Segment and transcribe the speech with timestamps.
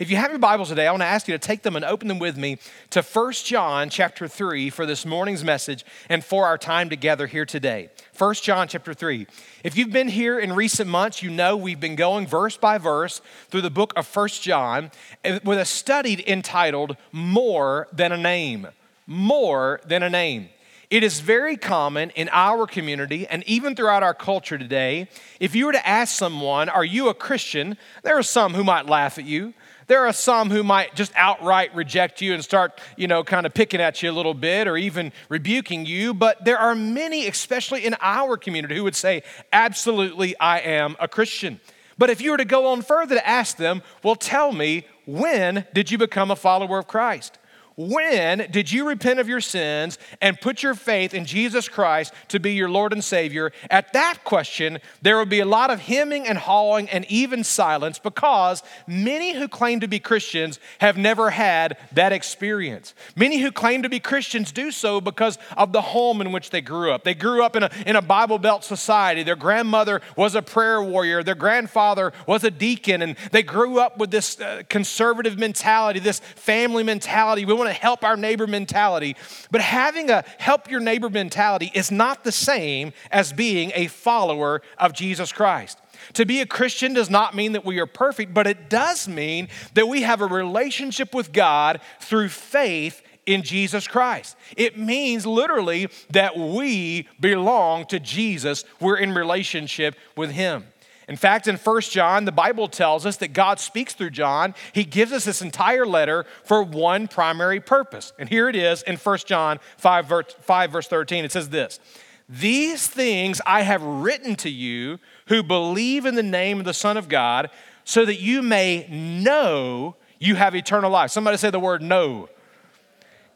[0.00, 1.84] If you have your Bibles today, I want to ask you to take them and
[1.84, 2.56] open them with me
[2.88, 7.44] to 1 John chapter 3 for this morning's message and for our time together here
[7.44, 7.90] today.
[8.16, 9.26] 1 John chapter 3.
[9.62, 13.20] If you've been here in recent months, you know we've been going verse by verse
[13.50, 14.90] through the book of 1 John
[15.22, 18.68] eh, with a study entitled More Than a Name.
[19.06, 20.48] More Than a Name.
[20.88, 25.08] It is very common in our community and even throughout our culture today.
[25.38, 27.76] If you were to ask someone, Are you a Christian?
[28.02, 29.52] There are some who might laugh at you.
[29.90, 33.52] There are some who might just outright reject you and start, you know, kind of
[33.52, 36.14] picking at you a little bit or even rebuking you.
[36.14, 41.08] But there are many, especially in our community, who would say, Absolutely, I am a
[41.08, 41.58] Christian.
[41.98, 45.66] But if you were to go on further to ask them, Well, tell me, when
[45.74, 47.39] did you become a follower of Christ?
[47.88, 52.38] When did you repent of your sins and put your faith in Jesus Christ to
[52.38, 53.52] be your Lord and Savior?
[53.70, 57.98] At that question, there will be a lot of hemming and hawing and even silence
[57.98, 62.92] because many who claim to be Christians have never had that experience.
[63.16, 66.60] Many who claim to be Christians do so because of the home in which they
[66.60, 67.04] grew up.
[67.04, 69.22] They grew up in a, in a Bible Belt society.
[69.22, 73.96] Their grandmother was a prayer warrior, their grandfather was a deacon, and they grew up
[73.96, 77.46] with this uh, conservative mentality, this family mentality.
[77.46, 79.16] We want to help our neighbor mentality.
[79.50, 84.62] But having a help your neighbor mentality is not the same as being a follower
[84.78, 85.78] of Jesus Christ.
[86.14, 89.48] To be a Christian does not mean that we are perfect, but it does mean
[89.74, 94.36] that we have a relationship with God through faith in Jesus Christ.
[94.56, 100.64] It means literally that we belong to Jesus, we're in relationship with Him.
[101.10, 104.54] In fact, in 1 John, the Bible tells us that God speaks through John.
[104.72, 108.12] He gives us this entire letter for one primary purpose.
[108.16, 111.24] And here it is in 1 John 5, verse, 5, verse 13.
[111.24, 111.80] It says this
[112.28, 116.96] These things I have written to you who believe in the name of the Son
[116.96, 117.50] of God,
[117.82, 121.10] so that you may know you have eternal life.
[121.10, 122.28] Somebody say the word know.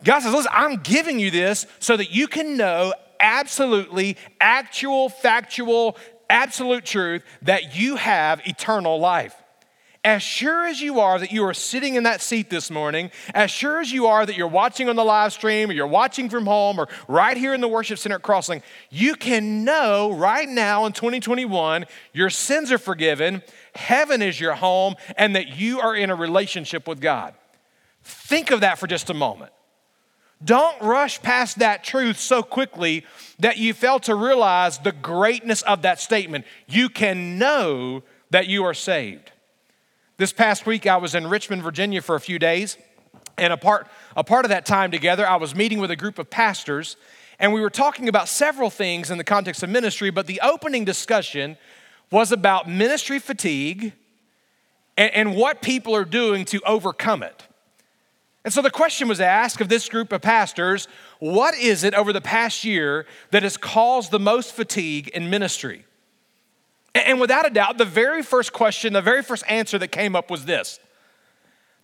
[0.04, 5.96] God says, Listen, I'm giving you this so that you can know absolutely actual, factual,
[6.28, 9.34] absolute truth that you have eternal life.
[10.04, 13.50] As sure as you are that you are sitting in that seat this morning, as
[13.50, 16.44] sure as you are that you're watching on the live stream or you're watching from
[16.44, 20.84] home or right here in the worship center at Crosslink, you can know right now
[20.84, 23.42] in 2021 your sins are forgiven,
[23.74, 27.32] heaven is your home, and that you are in a relationship with God.
[28.02, 29.52] Think of that for just a moment.
[30.44, 33.05] Don't rush past that truth so quickly
[33.38, 36.44] that you fail to realize the greatness of that statement.
[36.66, 39.33] You can know that you are saved.
[40.16, 42.77] This past week, I was in Richmond, Virginia for a few days.
[43.37, 46.19] And a part, a part of that time together, I was meeting with a group
[46.21, 46.97] of pastors,
[47.41, 50.10] and we were talking about several things in the context of ministry.
[50.10, 51.56] But the opening discussion
[52.12, 53.93] was about ministry fatigue
[54.97, 57.43] and, and what people are doing to overcome it.
[58.44, 60.87] And so the question was asked of this group of pastors
[61.19, 65.87] what is it over the past year that has caused the most fatigue in ministry?
[66.94, 70.31] And without a doubt, the very first question, the very first answer that came up
[70.31, 70.78] was this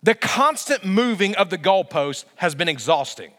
[0.03, 3.31] the constant moving of the goalpost has been exhausting.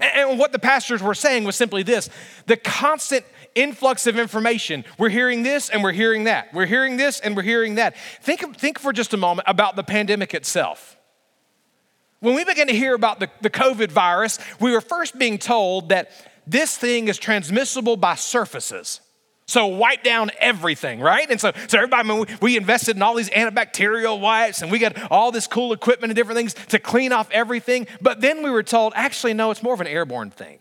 [0.00, 2.08] And what the pastors were saying was simply this
[2.46, 3.24] the constant
[3.54, 4.84] influx of information.
[4.98, 6.52] We're hearing this and we're hearing that.
[6.52, 7.96] We're hearing this and we're hearing that.
[8.20, 10.96] Think, think for just a moment about the pandemic itself.
[12.24, 15.90] When we began to hear about the, the COVID virus, we were first being told
[15.90, 16.10] that
[16.46, 19.02] this thing is transmissible by surfaces.
[19.44, 21.30] So wipe down everything, right?
[21.30, 24.72] And so, so everybody, I mean, we, we invested in all these antibacterial wipes and
[24.72, 27.86] we got all this cool equipment and different things to clean off everything.
[28.00, 30.60] But then we were told, actually, no, it's more of an airborne thing.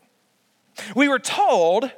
[0.97, 1.89] We were told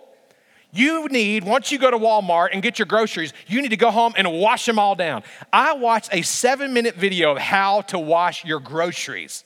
[0.71, 3.89] you need, once you go to Walmart and get your groceries, you need to go
[3.89, 5.23] home and wash them all down.
[5.51, 9.43] I watched a seven minute video of how to wash your groceries.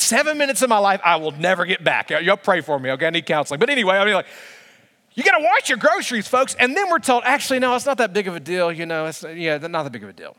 [0.00, 2.08] Seven minutes of my life I will never get back.
[2.08, 3.06] Y'all pray for me, okay?
[3.06, 3.60] I need counseling.
[3.60, 4.26] But anyway, I mean, like,
[5.12, 6.54] you got to watch your groceries, folks.
[6.54, 8.72] And then we're told, actually, no, it's not that big of a deal.
[8.72, 10.36] You know, it's, yeah, not that big of a deal.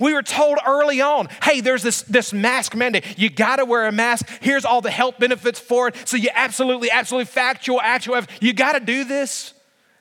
[0.00, 3.18] We were told early on, hey, there's this, this mask mandate.
[3.18, 4.26] You got to wear a mask.
[4.40, 6.08] Here's all the health benefits for it.
[6.08, 9.52] So you absolutely, absolutely factual, actual, you got to do this.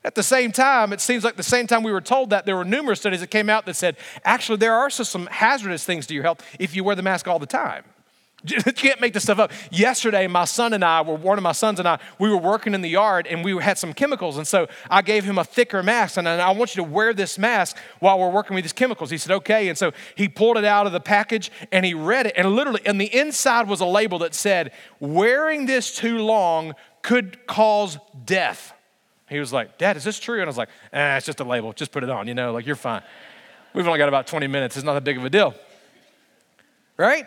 [0.06, 2.56] At the same time, it seems like the same time we were told that, there
[2.56, 6.14] were numerous studies that came out that said, actually, there are some hazardous things to
[6.14, 7.84] your health if you wear the mask all the time.
[8.44, 9.52] You can't make this stuff up.
[9.72, 12.74] Yesterday, my son and I were, one of my sons and I, we were working
[12.74, 14.38] in the yard and we had some chemicals.
[14.38, 17.38] And so I gave him a thicker mask and I want you to wear this
[17.38, 19.10] mask while we're working with these chemicals.
[19.10, 19.70] He said, okay.
[19.70, 22.34] And so he pulled it out of the package and he read it.
[22.38, 27.46] And literally, on the inside was a label that said, wearing this too long could
[27.48, 28.74] cause death.
[29.30, 30.36] He was like, Dad, is this true?
[30.36, 31.74] And I was like, eh, it's just a label.
[31.74, 33.02] Just put it on, you know, like you're fine.
[33.74, 34.78] We've only got about 20 minutes.
[34.78, 35.54] It's not that big of a deal.
[36.96, 37.26] Right?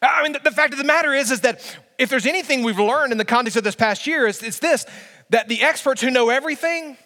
[0.00, 1.60] I mean, the, fact of the matter is, is that
[1.98, 4.86] if there's anything we've learned in the context of this past year, it's, it's this
[5.30, 6.96] that the experts who know everything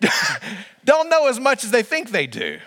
[0.84, 2.58] don't know as much as they think they do.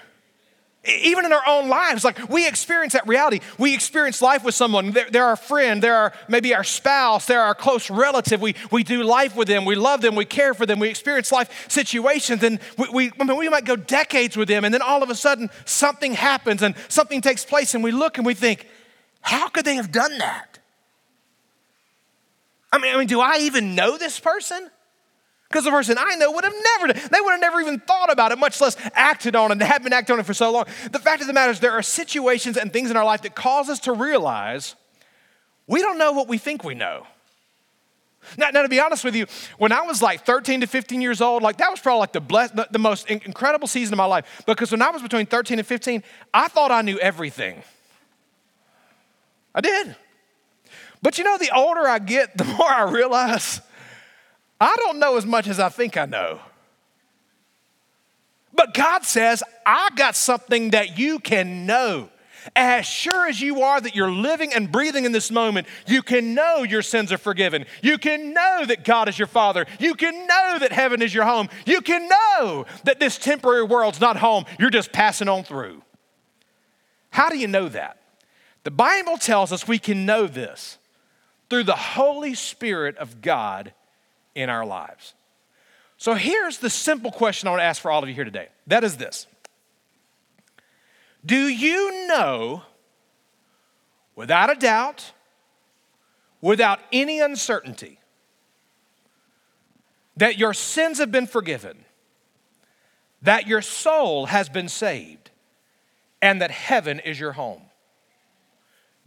[0.86, 3.42] Even in our own lives, like we experience that reality.
[3.58, 4.92] We experience life with someone.
[4.92, 8.42] They're, they're, our friend, they're our, maybe our spouse, they're our close relative.
[8.42, 11.34] We, we do life with them, we love them, we care for them, we experience
[11.34, 14.81] life situations, and we, we, I mean, we might go decades with them, and then
[14.81, 18.34] all of a sudden something happens and something takes place, and we look and we
[18.34, 18.66] think,
[19.20, 20.60] how could they have done that?
[22.72, 24.70] I mean, I mean do I even know this person?
[25.50, 28.31] Because the person I know would have never, they would have never even thought about
[28.31, 30.66] it, much less acted on it and have been acting on it for so long.
[30.92, 33.34] The fact of the matter is, there are situations and things in our life that
[33.34, 34.75] cause us to realize
[35.66, 37.07] we don't know what we think we know.
[38.38, 39.25] Now, now, to be honest with you,
[39.57, 42.22] when I was like 13 to 15 years old, like that was probably like the,
[42.22, 44.44] blessed, the, the most incredible season of my life.
[44.45, 46.04] Because when I was between 13 and 15,
[46.34, 47.63] I thought I knew everything.
[49.56, 49.95] I did.
[51.02, 53.62] But you know, the older I get, the more I realize
[54.59, 56.39] I don't know as much as I think I know.
[58.53, 62.09] But God says, I got something that you can know.
[62.56, 66.33] As sure as you are that you're living and breathing in this moment, you can
[66.33, 67.65] know your sins are forgiven.
[67.81, 69.65] You can know that God is your Father.
[69.79, 71.50] You can know that heaven is your home.
[71.65, 74.45] You can know that this temporary world's not home.
[74.57, 75.81] You're just passing on through.
[77.11, 77.97] How do you know that?
[78.63, 80.77] The Bible tells us we can know this
[81.50, 83.73] through the Holy Spirit of God
[84.39, 85.13] in our lives.
[85.97, 88.47] So here's the simple question I want to ask for all of you here today.
[88.68, 89.27] That is this
[91.25, 92.63] Do you know,
[94.15, 95.12] without a doubt,
[96.41, 98.00] without any uncertainty,
[100.15, 101.83] that your sins have been forgiven,
[103.21, 105.31] that your soul has been saved,
[106.21, 107.63] and that heaven is your home?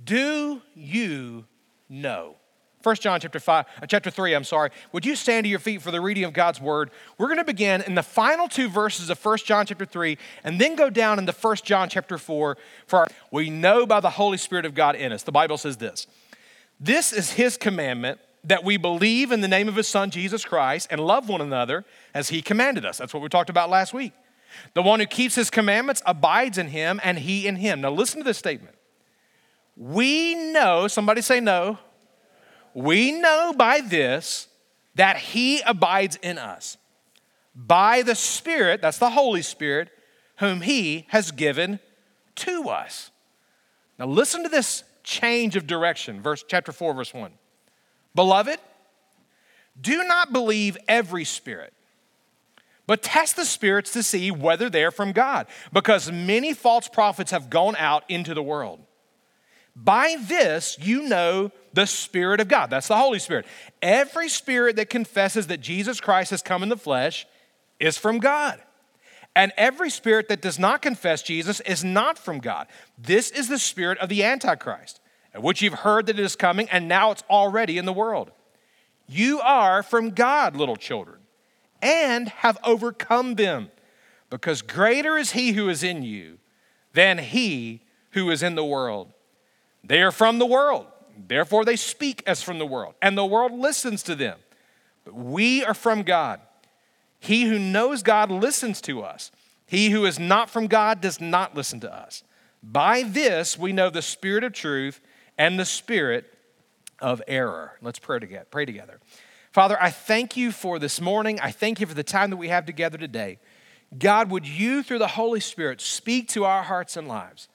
[0.05, 1.47] Do you
[1.89, 2.37] know?
[2.83, 4.71] 1 John chapter 5, uh, chapter 3, I'm sorry.
[4.93, 6.91] Would you stand to your feet for the reading of God's word?
[7.19, 10.61] We're going to begin in the final two verses of 1 John chapter 3 and
[10.61, 12.57] then go down into 1 John chapter 4
[12.87, 15.23] for our, we know by the Holy Spirit of God in us.
[15.23, 16.07] The Bible says this.
[16.81, 20.89] This is his commandment that we believe in the name of his son Jesus Christ
[20.91, 22.99] and love one another as he commanded us.
[22.99, 24.13] That's what we talked about last week.
[24.75, 27.81] The one who keeps his commandments abides in him and he in him.
[27.81, 28.75] Now listen to this statement.
[29.77, 31.79] We know, somebody say no.
[32.75, 34.49] We know by this
[34.95, 36.77] that He abides in us
[37.55, 39.91] by the Spirit, that's the Holy Spirit,
[40.39, 41.81] whom He has given
[42.37, 43.11] to us.
[43.99, 47.33] Now listen to this change of direction, verse chapter 4, verse 1.
[48.15, 48.59] Beloved,
[49.81, 51.73] do not believe every spirit,
[52.87, 57.51] but test the spirits to see whether they're from God, because many false prophets have
[57.51, 58.81] gone out into the world.
[59.75, 62.71] By this you know the Spirit of God.
[62.71, 63.47] That's the Holy Spirit.
[63.81, 67.27] Every spirit that confesses that Jesus Christ has come in the flesh
[67.81, 68.61] is from God.
[69.35, 72.67] And every spirit that does not confess Jesus is not from God.
[72.99, 75.01] This is the spirit of the Antichrist,
[75.35, 78.31] which you've heard that it is coming, and now it's already in the world.
[79.09, 81.21] You are from God, little children,
[81.81, 83.71] and have overcome them,
[84.29, 86.39] because greater is he who is in you
[86.93, 89.13] than he who is in the world.
[89.83, 93.53] They are from the world, therefore they speak as from the world, and the world
[93.53, 94.39] listens to them.
[95.05, 96.41] But we are from God.
[97.19, 99.31] He who knows God listens to us.
[99.67, 102.25] He who is not from God does not listen to us.
[102.63, 105.01] By this we know the spirit of truth
[105.39, 106.33] and the spirit
[107.01, 107.73] of error.
[107.81, 109.01] Let's pray together.
[109.51, 111.41] Father, I thank you for this morning.
[111.41, 113.39] I thank you for the time that we have together today.
[113.99, 117.49] God, would you, through the Holy Spirit, speak to our hearts and lives?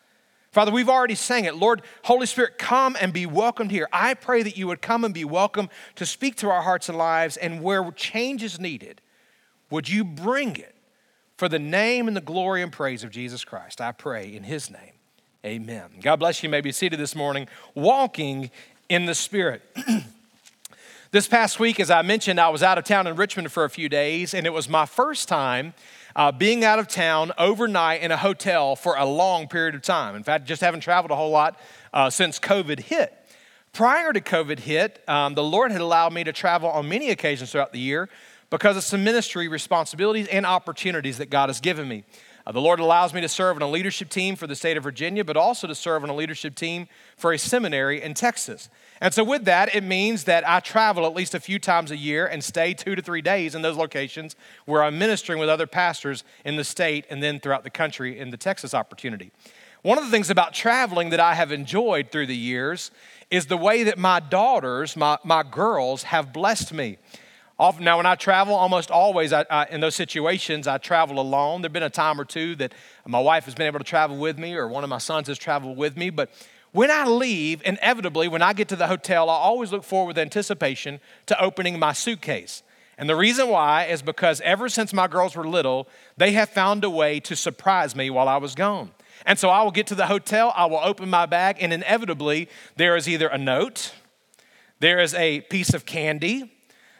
[0.57, 1.55] Father, we've already sang it.
[1.55, 3.87] Lord, Holy Spirit, come and be welcomed here.
[3.93, 6.97] I pray that you would come and be welcome to speak to our hearts and
[6.97, 8.99] lives, and where change is needed,
[9.69, 10.73] would you bring it
[11.37, 13.81] for the name and the glory and praise of Jesus Christ?
[13.81, 14.93] I pray in his name.
[15.45, 15.91] Amen.
[16.01, 16.47] God bless you.
[16.47, 18.49] you may be seated this morning, walking
[18.89, 19.61] in the Spirit.
[21.11, 23.69] this past week, as I mentioned, I was out of town in Richmond for a
[23.69, 25.73] few days, and it was my first time
[26.17, 30.15] uh, being out of town overnight in a hotel for a long period of time.
[30.15, 31.57] In fact, just haven't traveled a whole lot
[31.93, 33.13] uh, since COVID hit.
[33.71, 37.51] Prior to COVID hit, um, the Lord had allowed me to travel on many occasions
[37.51, 38.09] throughout the year
[38.49, 42.03] because of some ministry responsibilities and opportunities that God has given me.
[42.47, 44.83] Uh, the Lord allows me to serve on a leadership team for the state of
[44.83, 46.87] Virginia, but also to serve on a leadership team
[47.17, 48.69] for a seminary in Texas.
[49.01, 51.97] And so, with that, it means that I travel at least a few times a
[51.97, 55.67] year and stay two to three days in those locations where I'm ministering with other
[55.67, 59.31] pastors in the state and then throughout the country in the Texas opportunity.
[59.81, 62.91] One of the things about traveling that I have enjoyed through the years
[63.29, 66.97] is the way that my daughters, my, my girls, have blessed me.
[67.59, 71.61] Often, now, when I travel, almost always I, I, in those situations, I travel alone.
[71.61, 72.73] There have been a time or two that
[73.05, 75.39] my wife has been able to travel with me, or one of my sons has
[75.39, 76.11] traveled with me.
[76.11, 76.29] But
[76.71, 80.19] when I leave, inevitably, when I get to the hotel, I always look forward with
[80.19, 82.61] anticipation to opening my suitcase.
[82.95, 86.83] And the reason why is because ever since my girls were little, they have found
[86.83, 88.91] a way to surprise me while I was gone.
[89.25, 92.49] And so I will get to the hotel, I will open my bag, and inevitably,
[92.75, 93.93] there is either a note,
[94.79, 96.51] there is a piece of candy,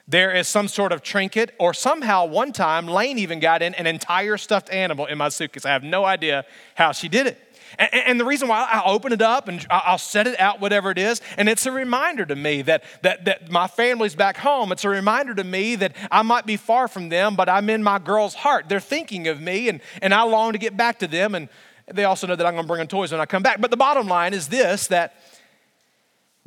[0.08, 3.88] there is some sort of trinket, or somehow one time Lane even got in an
[3.88, 5.66] entire stuffed animal in my suitcase.
[5.66, 6.46] I have no idea
[6.76, 7.38] how she did it.
[7.78, 10.90] And, and, the reason why I open it up and I'll set it out, whatever
[10.90, 14.72] it is, and it's a reminder to me that, that, that my family's back home.
[14.72, 17.84] It's a reminder to me that I might be far from them, but I'm in
[17.84, 18.70] my girl's heart.
[18.70, 21.36] They're thinking of me, and, and I long to get back to them.
[21.36, 21.50] And
[21.94, 23.60] they also know that I'm going to bring them toys when I come back.
[23.60, 25.16] But the bottom line is this that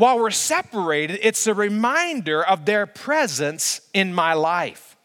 [0.01, 4.97] while we're separated, it's a reminder of their presence in my life.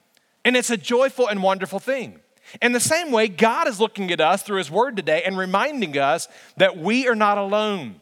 [0.46, 2.20] And it's a joyful and wonderful thing.
[2.62, 5.98] In the same way, God is looking at us through His Word today and reminding
[5.98, 8.00] us that we are not alone.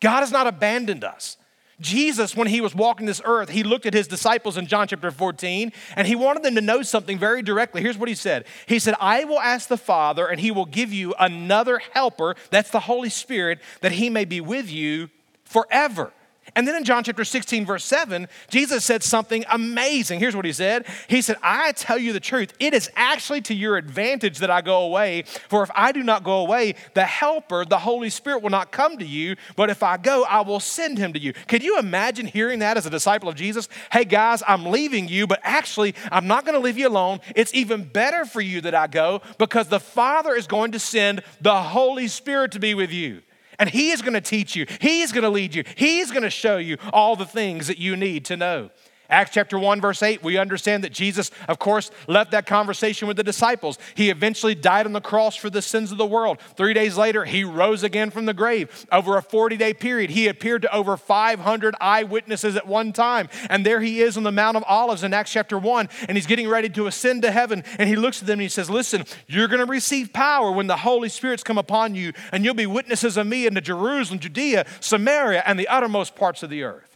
[0.00, 1.38] God has not abandoned us.
[1.80, 5.10] Jesus, when he was walking this earth, he looked at his disciples in John chapter
[5.10, 7.82] 14 and he wanted them to know something very directly.
[7.82, 10.92] Here's what he said He said, I will ask the Father, and he will give
[10.92, 15.08] you another helper, that's the Holy Spirit, that he may be with you
[15.54, 16.12] forever.
[16.56, 20.20] And then in John chapter 16, verse 7, Jesus said something amazing.
[20.20, 23.54] Here's what he said He said, I tell you the truth, it is actually to
[23.54, 25.22] your advantage that I go away.
[25.48, 28.98] For if I do not go away, the Helper, the Holy Spirit, will not come
[28.98, 29.36] to you.
[29.56, 31.32] But if I go, I will send him to you.
[31.32, 33.68] Could you imagine hearing that as a disciple of Jesus?
[33.92, 37.20] Hey, guys, I'm leaving you, but actually, I'm not going to leave you alone.
[37.34, 41.22] It's even better for you that I go because the Father is going to send
[41.40, 43.22] the Holy Spirit to be with you.
[43.58, 46.10] And He is going to teach you, He is going to lead you, He is
[46.10, 48.70] going to show you all the things that you need to know.
[49.10, 53.18] Acts chapter 1, verse 8, we understand that Jesus, of course, left that conversation with
[53.18, 53.78] the disciples.
[53.94, 56.38] He eventually died on the cross for the sins of the world.
[56.56, 58.86] Three days later, he rose again from the grave.
[58.90, 63.28] Over a 40 day period, he appeared to over 500 eyewitnesses at one time.
[63.50, 66.26] And there he is on the Mount of Olives in Acts chapter 1, and he's
[66.26, 67.62] getting ready to ascend to heaven.
[67.78, 70.66] And he looks at them and he says, Listen, you're going to receive power when
[70.66, 74.64] the Holy Spirit's come upon you, and you'll be witnesses of me into Jerusalem, Judea,
[74.80, 76.93] Samaria, and the uttermost parts of the earth.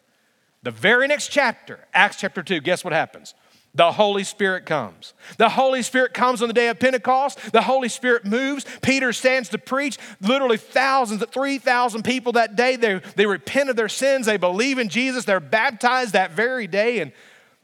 [0.62, 3.34] The very next chapter, Acts chapter 2, guess what happens?
[3.74, 5.12] The Holy Spirit comes.
[5.36, 7.52] The Holy Spirit comes on the day of Pentecost.
[7.52, 8.66] The Holy Spirit moves.
[8.82, 9.98] Peter stands to preach.
[10.20, 14.26] Literally thousands, 3,000 people that day, they, they repent of their sins.
[14.26, 15.24] They believe in Jesus.
[15.26, 17.00] They're baptized that very day.
[17.00, 17.12] And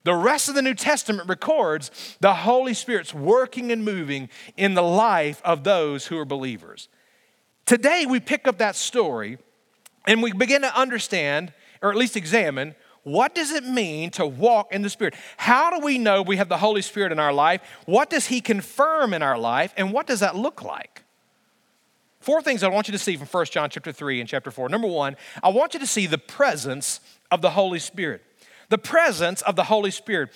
[0.05, 4.83] the rest of the New Testament records the Holy Spirit's working and moving in the
[4.83, 6.89] life of those who are believers.
[7.65, 9.39] Today, we pick up that story
[10.07, 12.75] and we begin to understand, or at least examine,
[13.05, 15.15] what does it mean to walk in the Spirit?
[15.37, 17.61] How do we know we have the Holy Spirit in our life?
[17.85, 19.73] What does He confirm in our life?
[19.77, 21.03] And what does that look like?
[22.21, 24.71] Four things I want you to see from 1 John chapter 3 and chapter 4.
[24.71, 28.23] Number one, I want you to see the presence of the Holy Spirit.
[28.71, 30.31] The presence of the Holy Spirit.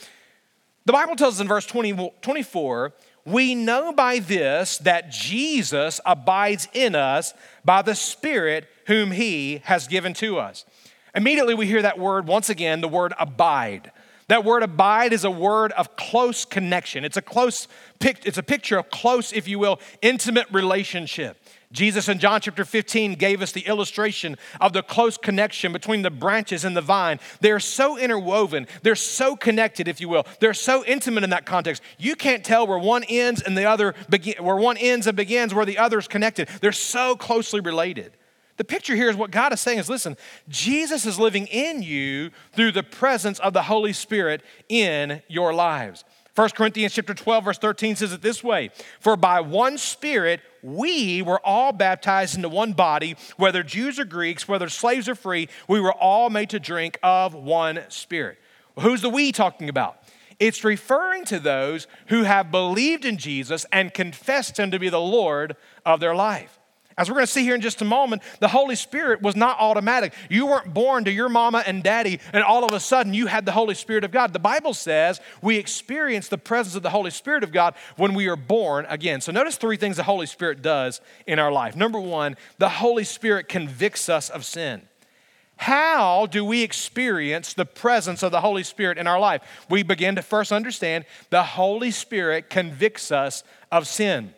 [0.84, 2.92] The Bible tells us in verse 20, 24,
[3.24, 7.32] we know by this that Jesus abides in us
[7.64, 10.66] by the Spirit whom He has given to us.
[11.14, 13.92] Immediately we hear that word once again, the word abide.
[14.28, 17.02] That word abide is a word of close connection.
[17.02, 17.66] It's a close
[18.00, 21.38] it's a picture of close, if you will, intimate relationship.
[21.72, 26.10] Jesus in John chapter 15 gave us the illustration of the close connection between the
[26.10, 27.20] branches and the vine.
[27.40, 30.26] They're so interwoven, they're so connected, if you will.
[30.40, 31.82] They're so intimate in that context.
[31.98, 35.52] You can't tell where one ends and the other begin, where one ends and begins,
[35.52, 36.48] where the other is connected.
[36.60, 38.12] They're so closely related.
[38.58, 40.16] The picture here is what God is saying is listen,
[40.48, 46.04] Jesus is living in you through the presence of the Holy Spirit in your lives.
[46.34, 51.22] 1 Corinthians chapter 12 verse 13 says it this way, for by one spirit we
[51.22, 55.80] were all baptized into one body, whether Jews or Greeks, whether slaves or free, we
[55.80, 58.38] were all made to drink of one spirit.
[58.80, 59.98] who's the we talking about?
[60.38, 65.00] It's referring to those who have believed in Jesus and confessed him to be the
[65.00, 66.57] Lord of their life.
[66.98, 69.56] As we're going to see here in just a moment, the Holy Spirit was not
[69.60, 70.12] automatic.
[70.28, 73.46] You weren't born to your mama and daddy, and all of a sudden you had
[73.46, 74.32] the Holy Spirit of God.
[74.32, 78.26] The Bible says we experience the presence of the Holy Spirit of God when we
[78.26, 79.20] are born again.
[79.20, 81.76] So notice three things the Holy Spirit does in our life.
[81.76, 84.82] Number one, the Holy Spirit convicts us of sin.
[85.56, 89.42] How do we experience the presence of the Holy Spirit in our life?
[89.70, 94.34] We begin to first understand the Holy Spirit convicts us of sin.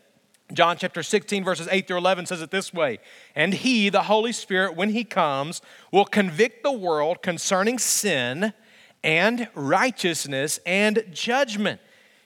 [0.53, 2.99] John chapter 16, verses 8 through 11 says it this way
[3.35, 8.53] And he, the Holy Spirit, when he comes, will convict the world concerning sin
[9.03, 11.81] and righteousness and judgment.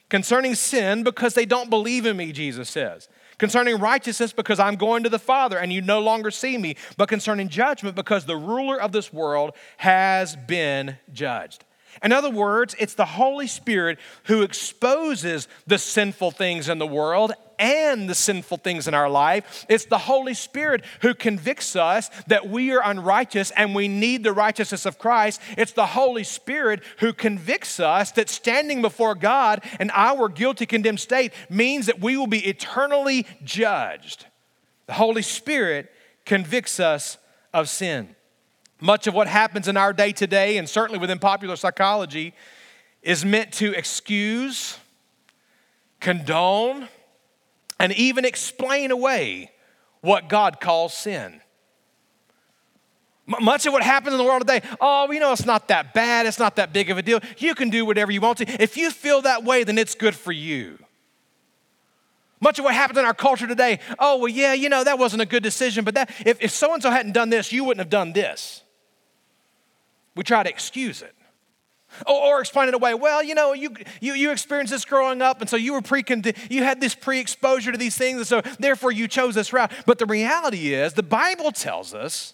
[0.09, 3.09] Concerning sin, because they don't believe in me, Jesus says.
[3.37, 6.75] Concerning righteousness, because I'm going to the Father and you no longer see me.
[6.95, 11.65] But concerning judgment, because the ruler of this world has been judged.
[12.03, 17.33] In other words, it's the Holy Spirit who exposes the sinful things in the world
[17.59, 19.65] and the sinful things in our life.
[19.69, 24.33] It's the Holy Spirit who convicts us that we are unrighteous and we need the
[24.33, 25.41] righteousness of Christ.
[25.57, 30.99] It's the Holy Spirit who convicts us that standing before God in our guilty, condemned
[30.99, 34.25] state means that we will be eternally judged.
[34.87, 35.91] The Holy Spirit
[36.25, 37.17] convicts us
[37.53, 38.15] of sin.
[38.81, 42.33] Much of what happens in our day today, and certainly within popular psychology,
[43.01, 44.77] is meant to excuse,
[45.99, 46.89] condone,
[47.79, 49.51] and even explain away
[50.01, 51.41] what God calls sin.
[53.27, 56.27] Much of what happens in the world today, oh, you know, it's not that bad.
[56.27, 57.19] It's not that big of a deal.
[57.37, 58.61] You can do whatever you want to.
[58.61, 60.77] If you feel that way, then it's good for you.
[62.39, 65.21] Much of what happens in our culture today, oh, well, yeah, you know, that wasn't
[65.23, 67.89] a good decision, but that, if so and so hadn't done this, you wouldn't have
[67.89, 68.61] done this.
[70.15, 71.15] We try to excuse it.
[72.07, 72.93] Or, or explain it away.
[72.93, 76.03] Well, you know, you, you, you experienced this growing up, and so you were pre
[76.49, 79.71] you had this pre-exposure to these things, and so therefore you chose this route.
[79.85, 82.33] But the reality is, the Bible tells us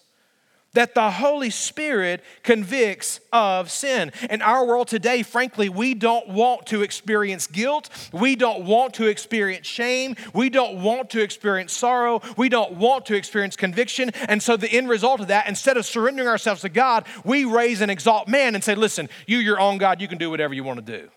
[0.74, 4.12] that the Holy Spirit convicts of sin.
[4.30, 7.90] In our world today, frankly, we don't want to experience guilt.
[8.12, 10.16] We don't want to experience shame.
[10.32, 12.20] We don't want to experience sorrow.
[12.36, 14.10] We don't want to experience conviction.
[14.28, 17.80] And so, the end result of that, instead of surrendering ourselves to God, we raise
[17.80, 20.64] and exalt man and say, Listen, you, your own God, you can do whatever you
[20.64, 21.10] want to do.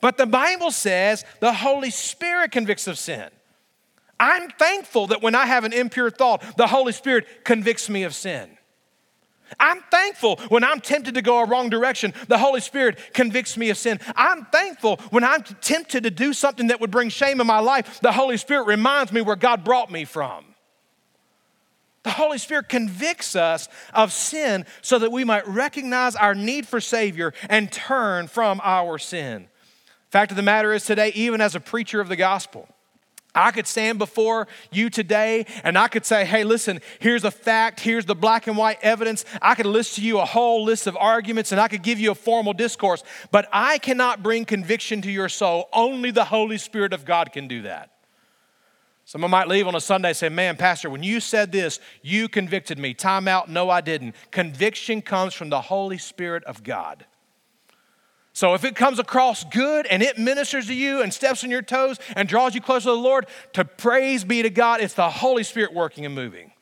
[0.00, 3.30] But the Bible says the Holy Spirit convicts of sin.
[4.20, 8.14] I'm thankful that when I have an impure thought, the Holy Spirit convicts me of
[8.14, 8.50] sin.
[9.58, 13.70] I'm thankful when I'm tempted to go a wrong direction, the Holy Spirit convicts me
[13.70, 13.98] of sin.
[14.14, 18.00] I'm thankful when I'm tempted to do something that would bring shame in my life,
[18.00, 20.44] the Holy Spirit reminds me where God brought me from.
[22.02, 26.80] The Holy Spirit convicts us of sin so that we might recognize our need for
[26.80, 29.48] Savior and turn from our sin.
[30.10, 32.68] Fact of the matter is, today, even as a preacher of the gospel,
[33.34, 37.80] I could stand before you today and I could say, hey, listen, here's a fact,
[37.80, 39.24] here's the black and white evidence.
[39.40, 42.10] I could list to you a whole list of arguments and I could give you
[42.10, 45.68] a formal discourse, but I cannot bring conviction to your soul.
[45.72, 47.90] Only the Holy Spirit of God can do that.
[49.04, 52.28] Someone might leave on a Sunday and say, Man, Pastor, when you said this, you
[52.28, 52.92] convicted me.
[52.92, 53.48] Time out.
[53.48, 54.14] No, I didn't.
[54.30, 57.06] Conviction comes from the Holy Spirit of God.
[58.38, 61.60] So if it comes across good and it ministers to you and steps on your
[61.60, 65.10] toes and draws you closer to the Lord, to praise be to God, it's the
[65.10, 66.52] Holy Spirit working and moving.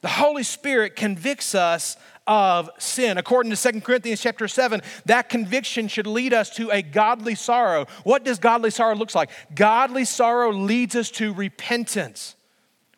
[0.00, 3.18] The Holy Spirit convicts us of sin.
[3.18, 7.86] According to 2 Corinthians chapter 7, that conviction should lead us to a godly sorrow.
[8.04, 9.28] What does godly sorrow look like?
[9.54, 12.36] Godly sorrow leads us to repentance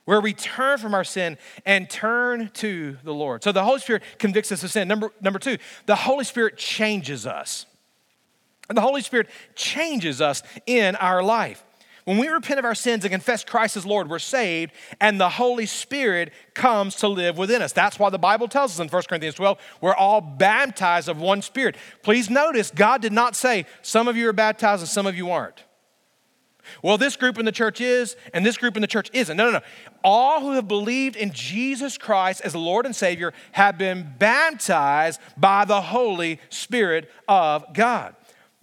[0.05, 3.43] where we turn from our sin and turn to the Lord.
[3.43, 4.88] So the Holy Spirit convicts us of sin.
[4.88, 7.67] Number, number two, the Holy Spirit changes us.
[8.69, 11.64] And the Holy Spirit changes us in our life.
[12.05, 15.31] When we repent of our sins and confess Christ as Lord, we're saved, and the
[15.31, 17.73] Holy Spirit comes to live within us.
[17.73, 21.40] That's why the Bible tells us in 1 Corinthians 12, we're all baptized of one
[21.40, 21.77] Spirit.
[22.03, 25.31] Please notice, God did not say, some of you are baptized and some of you
[25.31, 25.63] aren't.
[26.83, 29.37] Well, this group in the church is, and this group in the church isn't.
[29.37, 29.61] No, no, no.
[30.03, 35.64] All who have believed in Jesus Christ as Lord and Savior have been baptized by
[35.64, 38.14] the Holy Spirit of God.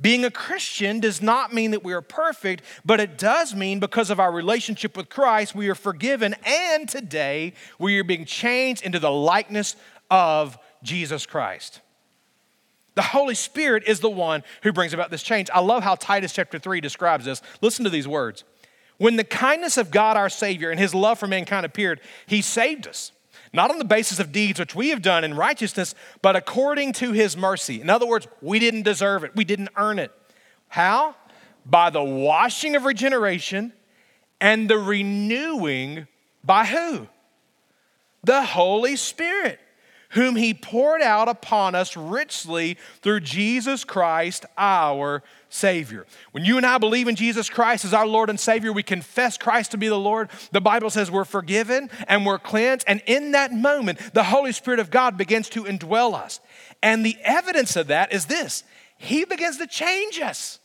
[0.02, 4.10] Being a Christian does not mean that we are perfect, but it does mean because
[4.10, 8.98] of our relationship with Christ, we are forgiven, and today we are being changed into
[8.98, 9.76] the likeness
[10.10, 11.82] of Jesus Christ.
[12.96, 15.50] The Holy Spirit is the one who brings about this change.
[15.54, 17.42] I love how Titus chapter 3 describes this.
[17.62, 18.44] Listen to these words.
[18.98, 22.88] When the kindness of God our Savior and his love for mankind appeared, he saved
[22.88, 23.12] us,
[23.54, 27.12] not on the basis of deeds which we have done in righteousness, but according to
[27.12, 27.82] his mercy.
[27.82, 30.12] In other words, we didn't deserve it, we didn't earn it.
[30.68, 31.16] How?
[31.66, 33.74] By the washing of regeneration
[34.40, 36.08] and the renewing
[36.44, 37.08] by who?
[38.24, 39.60] The Holy Spirit,
[40.12, 46.06] whom He poured out upon us richly through Jesus Christ our Savior.
[46.32, 49.38] When you and I believe in Jesus Christ as our Lord and Savior, we confess
[49.38, 50.30] Christ to be the Lord.
[50.52, 52.86] The Bible says we're forgiven and we're cleansed.
[52.88, 56.40] And in that moment, the Holy Spirit of God begins to indwell us.
[56.82, 58.64] And the evidence of that is this
[58.98, 60.60] He begins to change us.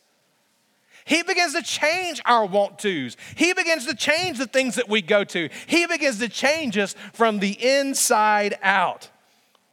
[1.04, 3.16] He begins to change our want tos.
[3.36, 5.48] He begins to change the things that we go to.
[5.68, 9.08] He begins to change us from the inside out.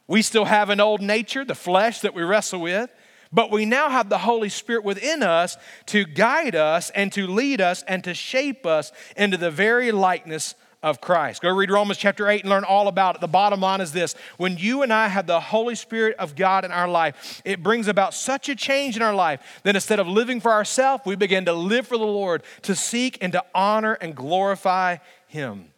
[0.06, 2.90] We still have an old nature, the flesh that we wrestle with,
[3.32, 7.60] but we now have the Holy Spirit within us to guide us and to lead
[7.60, 11.40] us and to shape us into the very likeness of Christ.
[11.40, 13.22] Go read Romans chapter 8 and learn all about it.
[13.22, 16.64] The bottom line is this when you and I have the Holy Spirit of God
[16.66, 20.06] in our life, it brings about such a change in our life that instead of
[20.06, 23.94] living for ourselves, we begin to live for the Lord, to seek and to honor
[23.94, 25.70] and glorify Him.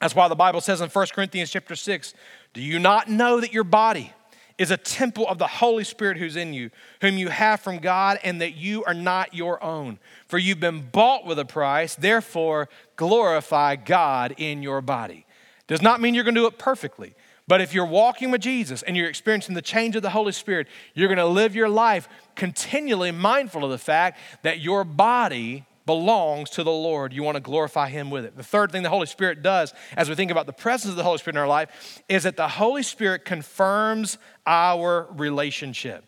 [0.00, 2.14] That's why the Bible says in 1 Corinthians chapter 6
[2.54, 4.12] Do you not know that your body,
[4.56, 8.20] is a temple of the Holy Spirit who's in you, whom you have from God,
[8.22, 9.98] and that you are not your own.
[10.26, 15.26] For you've been bought with a price, therefore glorify God in your body.
[15.66, 17.14] Does not mean you're going to do it perfectly,
[17.48, 20.68] but if you're walking with Jesus and you're experiencing the change of the Holy Spirit,
[20.94, 26.50] you're going to live your life continually mindful of the fact that your body belongs
[26.50, 27.12] to the Lord.
[27.12, 28.36] You want to glorify Him with it.
[28.36, 31.04] The third thing the Holy Spirit does as we think about the presence of the
[31.04, 36.04] Holy Spirit in our life is that the Holy Spirit confirms our relationship.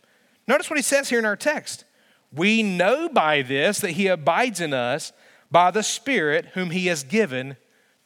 [0.49, 1.85] Notice what He says here in our text.
[2.33, 5.13] We know by this that He abides in us
[5.51, 7.57] by the Spirit whom He has given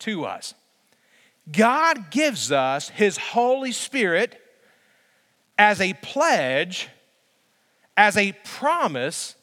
[0.00, 0.54] to us.
[1.50, 4.40] God gives us His Holy Spirit
[5.58, 6.88] as a pledge,
[7.96, 9.34] as a promise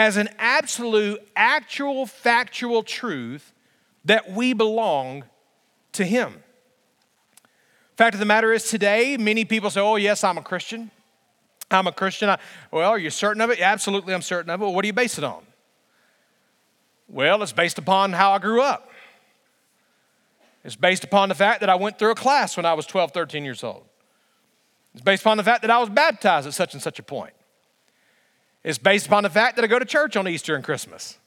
[0.00, 3.52] as an absolute, actual, factual truth
[4.06, 5.24] that we belong
[5.92, 6.42] to Him.
[7.98, 10.90] Fact of the matter is, today, many people say, Oh, yes, I'm a Christian.
[11.70, 12.30] I'm a Christian.
[12.30, 12.38] I,
[12.70, 13.60] well, are you certain of it?
[13.60, 14.64] Absolutely, I'm certain of it.
[14.64, 15.42] Well, what do you base it on?
[17.06, 18.90] Well, it's based upon how I grew up.
[20.64, 23.12] It's based upon the fact that I went through a class when I was 12,
[23.12, 23.84] 13 years old.
[24.94, 27.34] It's based upon the fact that I was baptized at such and such a point.
[28.62, 31.18] It's based upon the fact that I go to church on Easter and Christmas.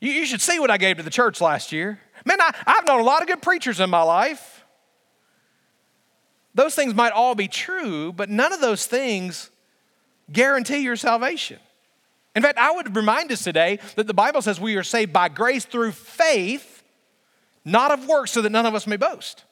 [0.00, 1.98] You, you should see what I gave to the church last year.
[2.24, 4.64] Man, I, I've known a lot of good preachers in my life.
[6.54, 9.50] Those things might all be true, but none of those things
[10.30, 11.58] guarantee your salvation.
[12.34, 15.28] In fact, I would remind us today that the Bible says we are saved by
[15.28, 16.82] grace through faith,
[17.64, 19.44] not of works, so that none of us may boast.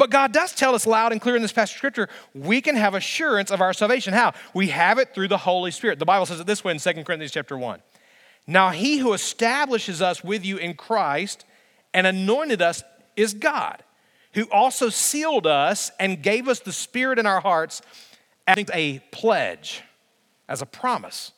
[0.00, 2.74] But God does tell us loud and clear in this passage of scripture, we can
[2.74, 4.14] have assurance of our salvation.
[4.14, 4.32] How?
[4.54, 5.98] We have it through the Holy Spirit.
[5.98, 7.82] The Bible says it this way in 2 Corinthians chapter 1.
[8.46, 11.44] Now he who establishes us with you in Christ
[11.92, 12.82] and anointed us
[13.14, 13.82] is God,
[14.32, 17.82] who also sealed us and gave us the Spirit in our hearts
[18.46, 19.82] as a pledge,
[20.48, 21.32] as a promise.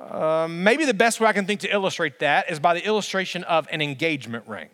[0.00, 3.44] Uh, maybe the best way I can think to illustrate that is by the illustration
[3.44, 4.68] of an engagement ring.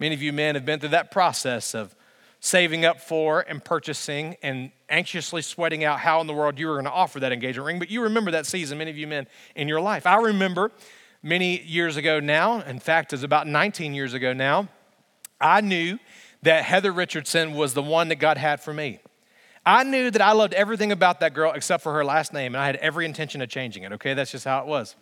[0.00, 1.94] Many of you men have been through that process of
[2.40, 6.74] saving up for and purchasing and anxiously sweating out how in the world you were
[6.74, 7.78] going to offer that engagement ring.
[7.78, 10.06] But you remember that season, many of you men, in your life.
[10.06, 10.72] I remember
[11.22, 14.68] many years ago now, in fact, it's about 19 years ago now,
[15.38, 15.98] I knew
[16.42, 19.00] that Heather Richardson was the one that God had for me.
[19.66, 22.62] I knew that I loved everything about that girl except for her last name, and
[22.62, 24.14] I had every intention of changing it, okay?
[24.14, 24.96] That's just how it was.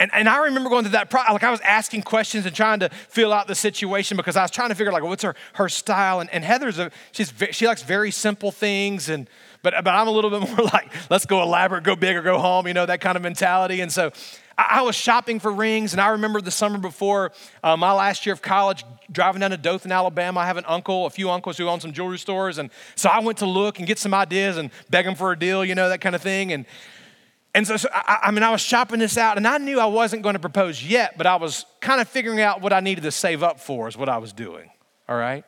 [0.00, 2.80] And, and I remember going through that, pro- like I was asking questions and trying
[2.80, 5.36] to fill out the situation because I was trying to figure out like, what's her,
[5.54, 6.18] her style?
[6.20, 9.08] And, and Heather's, a, she's, she likes very simple things.
[9.08, 9.30] And,
[9.62, 12.38] but, but I'm a little bit more like, let's go elaborate, go big or go
[12.38, 13.80] home, you know, that kind of mentality.
[13.82, 14.10] And so
[14.58, 15.92] I, I was shopping for rings.
[15.92, 17.30] And I remember the summer before
[17.62, 20.40] uh, my last year of college, driving down to Dothan, Alabama.
[20.40, 22.58] I have an uncle, a few uncles who own some jewelry stores.
[22.58, 25.38] And so I went to look and get some ideas and beg them for a
[25.38, 26.52] deal, you know, that kind of thing.
[26.52, 26.66] And
[27.54, 29.86] and so, so I, I, mean, I was shopping this out, and I knew I
[29.86, 33.02] wasn't going to propose yet, but I was kind of figuring out what I needed
[33.02, 34.70] to save up for, is what I was doing.
[35.08, 35.44] All right?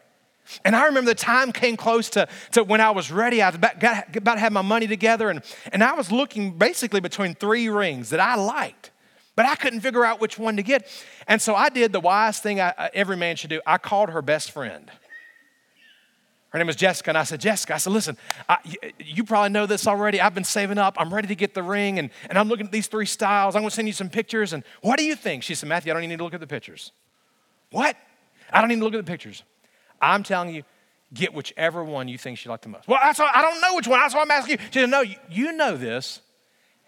[0.65, 3.43] And I remember the time came close to, to when I was ready.
[3.43, 5.43] I was about, got, about to have my money together, and,
[5.73, 8.93] and I was looking basically between three rings that I liked,
[9.35, 10.89] but I couldn't figure out which one to get.
[11.27, 14.23] And so I did the wise thing I, every man should do I called her
[14.23, 14.91] best friend.
[16.57, 18.17] Her name was Jessica, and I said, Jessica, I said, listen,
[18.49, 18.57] I,
[18.99, 20.23] you probably know this already.
[20.23, 20.97] I've been saving up.
[20.99, 23.55] I'm ready to get the ring, and, and I'm looking at these three styles.
[23.55, 25.43] I'm going to send you some pictures, and what do you think?
[25.43, 26.93] She said, Matthew, I don't even need to look at the pictures.
[27.73, 27.95] What?
[28.51, 29.43] I don't to look at the pictures.
[30.01, 30.63] I'm telling you,
[31.13, 32.89] get whichever one you think she liked the most.
[32.89, 34.01] Well, I don't know which one.
[34.01, 34.65] That's why I'm asking you.
[34.71, 36.23] She said, no, you, you know this.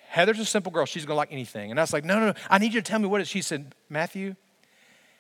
[0.09, 0.87] Heather's a simple girl.
[0.87, 1.71] She's going to like anything.
[1.71, 2.35] And I was like, no, no, no.
[2.49, 3.29] I need you to tell me what it is.
[3.29, 4.35] She said, Matthew,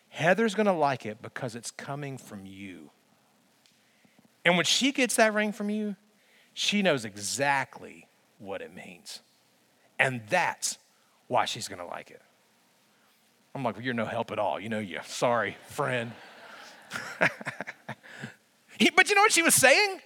[0.08, 2.92] Heather's going to like it because it's coming from you.
[4.44, 5.96] And when she gets that ring from you,
[6.54, 8.06] she knows exactly
[8.38, 9.20] what it means.
[9.98, 10.78] And that's
[11.26, 12.22] why she's to like it.
[13.54, 14.60] I'm like, well, you're no help at all.
[14.60, 15.00] You know you.
[15.04, 16.12] Sorry, friend.
[17.18, 17.30] but
[18.78, 20.00] you know what she was saying?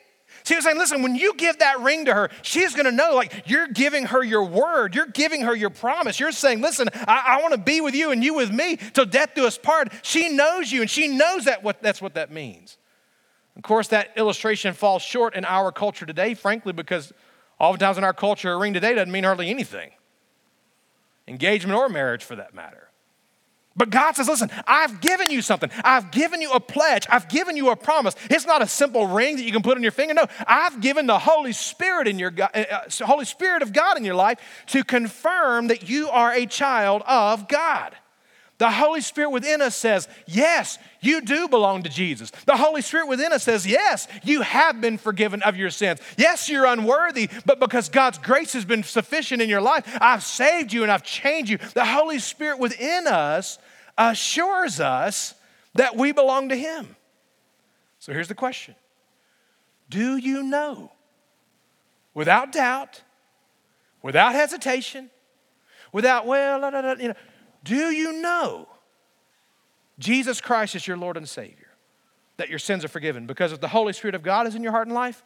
[0.44, 3.44] She was saying, listen, when you give that ring to her, she's gonna know, like,
[3.46, 6.18] you're giving her your word, you're giving her your promise.
[6.18, 9.34] You're saying, listen, I, I wanna be with you and you with me till death
[9.34, 9.92] do us part.
[10.02, 12.76] She knows you and she knows that what, that's what that means.
[13.56, 17.12] Of course, that illustration falls short in our culture today, frankly, because
[17.58, 19.90] oftentimes in our culture, a ring today doesn't mean hardly anything.
[21.28, 22.88] Engagement or marriage, for that matter.
[23.74, 25.70] But God says, listen, I've given you something.
[25.82, 27.06] I've given you a pledge.
[27.08, 28.14] I've given you a promise.
[28.28, 30.12] It's not a simple ring that you can put on your finger.
[30.12, 34.04] No, I've given the Holy Spirit in your uh, uh Holy Spirit of God in
[34.04, 34.38] your life
[34.68, 37.96] to confirm that you are a child of God.
[38.58, 42.30] The Holy Spirit within us says, Yes, you do belong to Jesus.
[42.46, 46.00] The Holy Spirit within us says, Yes, you have been forgiven of your sins.
[46.16, 50.72] Yes, you're unworthy, but because God's grace has been sufficient in your life, I've saved
[50.72, 51.58] you and I've changed you.
[51.74, 53.58] The Holy Spirit within us
[53.98, 55.34] assures us
[55.74, 56.94] that we belong to Him.
[57.98, 58.74] So here's the question
[59.88, 60.92] Do you know,
[62.14, 63.02] without doubt,
[64.02, 65.10] without hesitation,
[65.92, 67.14] without, well, you know,
[67.64, 68.68] do you know
[69.98, 71.68] Jesus Christ is your Lord and Savior?
[72.38, 73.26] That your sins are forgiven?
[73.26, 75.22] Because if the Holy Spirit of God is in your heart and life,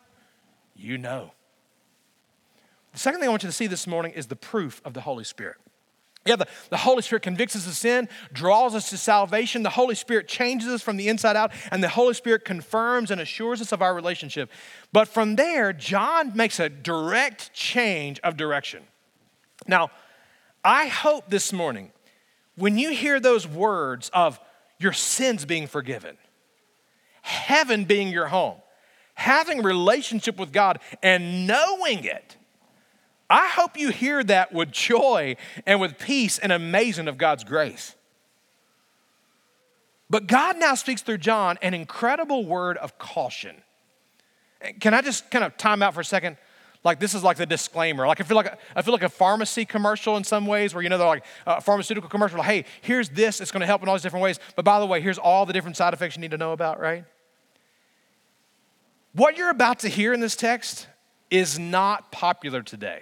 [0.74, 1.32] you know.
[2.92, 5.02] The second thing I want you to see this morning is the proof of the
[5.02, 5.56] Holy Spirit.
[6.26, 9.62] Yeah, the, the Holy Spirit convicts us of sin, draws us to salvation.
[9.62, 13.20] The Holy Spirit changes us from the inside out, and the Holy Spirit confirms and
[13.20, 14.50] assures us of our relationship.
[14.92, 18.82] But from there, John makes a direct change of direction.
[19.68, 19.90] Now,
[20.64, 21.92] I hope this morning
[22.56, 24.40] when you hear those words of
[24.78, 26.16] your sins being forgiven,
[27.22, 28.56] heaven being your home,
[29.14, 32.36] having relationship with God and knowing it,
[33.28, 37.94] I hope you hear that with joy and with peace and amazement of God's grace.
[40.08, 43.56] But God now speaks through John an incredible word of caution.
[44.80, 46.36] Can I just kind of time out for a second?
[46.86, 48.06] Like this is like the disclaimer.
[48.06, 50.88] Like I feel like I feel like a pharmacy commercial in some ways, where you
[50.88, 52.38] know they're like a pharmaceutical commercial.
[52.38, 53.40] Like, hey, here's this.
[53.40, 54.38] It's going to help in all these different ways.
[54.54, 56.80] But by the way, here's all the different side effects you need to know about.
[56.80, 57.04] Right?
[59.12, 60.86] What you're about to hear in this text
[61.28, 63.00] is not popular today.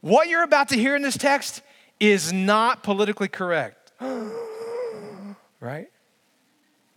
[0.00, 1.60] What you're about to hear in this text
[2.00, 3.92] is not politically correct.
[5.60, 5.90] right?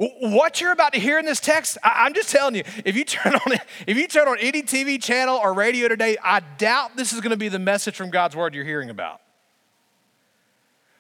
[0.02, 3.36] What you're about to hear in this text, I'm just telling you, if you turn
[3.36, 7.22] on if you turn on any TV channel or radio today, I doubt this is
[7.22, 9.22] going to be the message from God's word you're hearing about.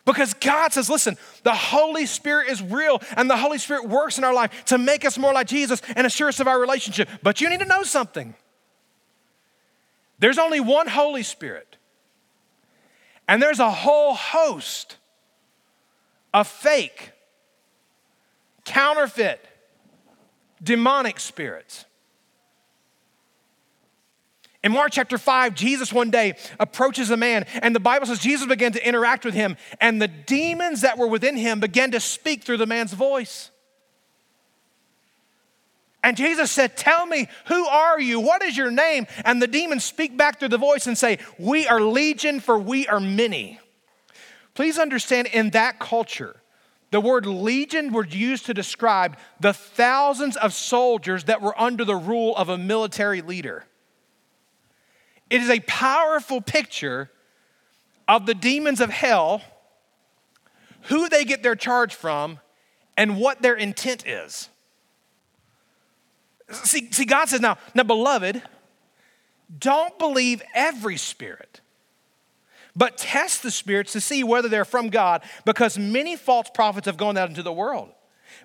[0.06, 4.24] Because God says, listen, the Holy Spirit is real and the Holy Spirit works in
[4.24, 7.10] our life to make us more like Jesus and assure us of our relationship.
[7.24, 8.36] But you need to know something.
[10.20, 11.78] There's only one Holy Spirit,
[13.28, 14.98] and there's a whole host
[16.36, 17.14] of fake
[18.65, 19.45] counterfeit,
[20.62, 21.86] demonic spirits.
[24.63, 28.45] In Mark chapter 5, Jesus one day approaches a man, and the Bible says Jesus
[28.47, 32.43] began to interact with him, and the demons that were within him began to speak
[32.43, 33.50] through the man's voice.
[36.04, 38.19] And Jesus said, Tell me, who are you?
[38.19, 39.08] What is your name?
[39.24, 42.88] And the demons speak back through the voice and say, We are legion, for we
[42.88, 43.60] are many.
[44.54, 46.40] Please understand, in that culture,
[46.91, 51.95] the word legion was used to describe the thousands of soldiers that were under the
[51.95, 53.65] rule of a military leader.
[55.30, 57.10] It is a powerful picture
[58.08, 59.41] of the demons of hell,
[60.84, 62.39] who they get their charge from,
[62.97, 64.49] and what their intent is.
[66.51, 68.41] See, see God says, now, now, beloved,
[69.58, 71.61] don't believe every spirit
[72.75, 76.97] but test the spirits to see whether they're from God, because many false prophets have
[76.97, 77.89] gone out into the world.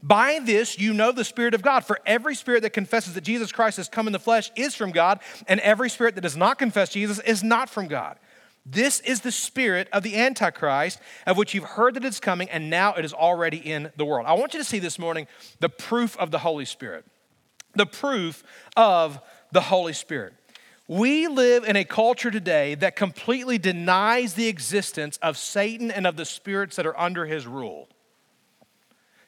[0.02, 1.84] By this, you know the Spirit of God.
[1.84, 4.90] For every spirit that confesses that Jesus Christ has come in the flesh is from
[4.90, 8.18] God, and every spirit that does not confess Jesus is not from God.
[8.68, 12.68] This is the spirit of the Antichrist, of which you've heard that it's coming, and
[12.68, 14.26] now it is already in the world.
[14.26, 15.28] I want you to see this morning
[15.60, 17.04] the proof of the Holy Spirit.
[17.76, 18.42] The proof
[18.76, 19.20] of
[19.52, 20.34] the Holy Spirit.
[20.88, 26.16] We live in a culture today that completely denies the existence of Satan and of
[26.16, 27.88] the spirits that are under his rule.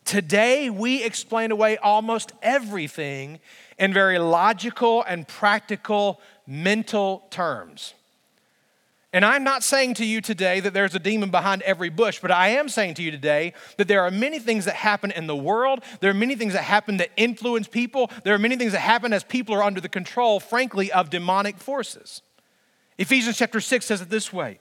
[0.04, 3.40] Today, we explain away almost everything
[3.76, 7.92] in very logical and practical mental terms.
[9.18, 12.30] And I'm not saying to you today that there's a demon behind every bush, but
[12.30, 15.34] I am saying to you today that there are many things that happen in the
[15.34, 15.82] world.
[15.98, 18.12] There are many things that happen that influence people.
[18.22, 21.58] There are many things that happen as people are under the control, frankly, of demonic
[21.58, 22.22] forces.
[22.96, 24.60] Ephesians chapter 6 says it this way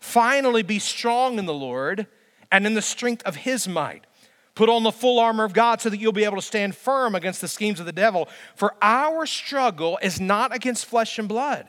[0.00, 2.06] Finally, be strong in the Lord
[2.50, 4.06] and in the strength of his might.
[4.54, 7.14] Put on the full armor of God so that you'll be able to stand firm
[7.14, 8.26] against the schemes of the devil.
[8.56, 11.68] For our struggle is not against flesh and blood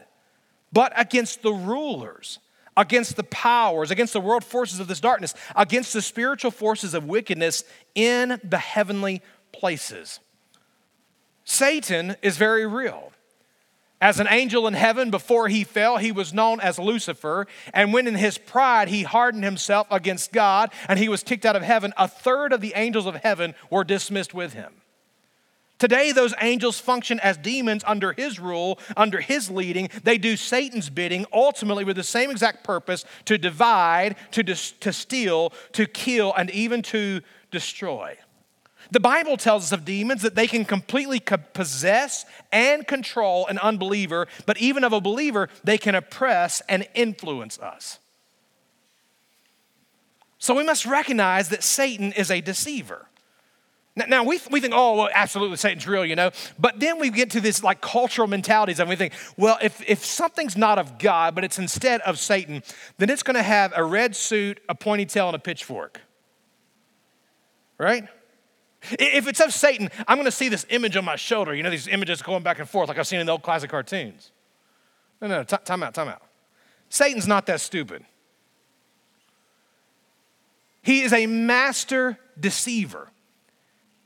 [0.72, 2.40] but against the rulers,
[2.78, 7.06] against the powers, against the world forces of this darkness, against the spiritual forces of
[7.06, 7.64] wickedness
[7.96, 10.20] in the heavenly places.
[11.44, 13.12] Satan is very real.
[14.02, 17.48] As an angel in heaven, before he fell, he was known as Lucifer.
[17.74, 21.58] And when in his pride he hardened himself against God and he was kicked out
[21.58, 24.74] of heaven, a third of the angels of heaven were dismissed with him.
[25.80, 29.90] Today, those angels function as demons under his rule, under his leading.
[30.04, 34.92] They do Satan's bidding, ultimately with the same exact purpose to divide, to, dis- to
[34.92, 38.18] steal, to kill, and even to destroy.
[38.92, 44.28] The Bible tells us of demons that they can completely possess and control an unbeliever,
[44.46, 48.00] but even of a believer, they can oppress and influence us.
[50.40, 53.09] So we must recognize that Satan is a deceiver.
[54.08, 56.32] Now, we, we think, oh, well, absolutely, Satan's real, you know.
[56.58, 60.06] But then we get to this like cultural mentalities and we think, well, if, if
[60.06, 62.64] something's not of God, but it's instead of Satan,
[62.98, 66.02] then it's going to have a red suit, a pointy tail, and a pitchfork.
[67.78, 68.08] Right?
[68.92, 71.54] If it's of Satan, I'm going to see this image on my shoulder.
[71.54, 73.70] You know, these images going back and forth like I've seen in the old classic
[73.70, 74.32] cartoons.
[75.22, 76.22] No, no, t- time out, time out.
[76.90, 78.06] Satan's not that stupid.
[80.82, 83.10] He is a master deceiver.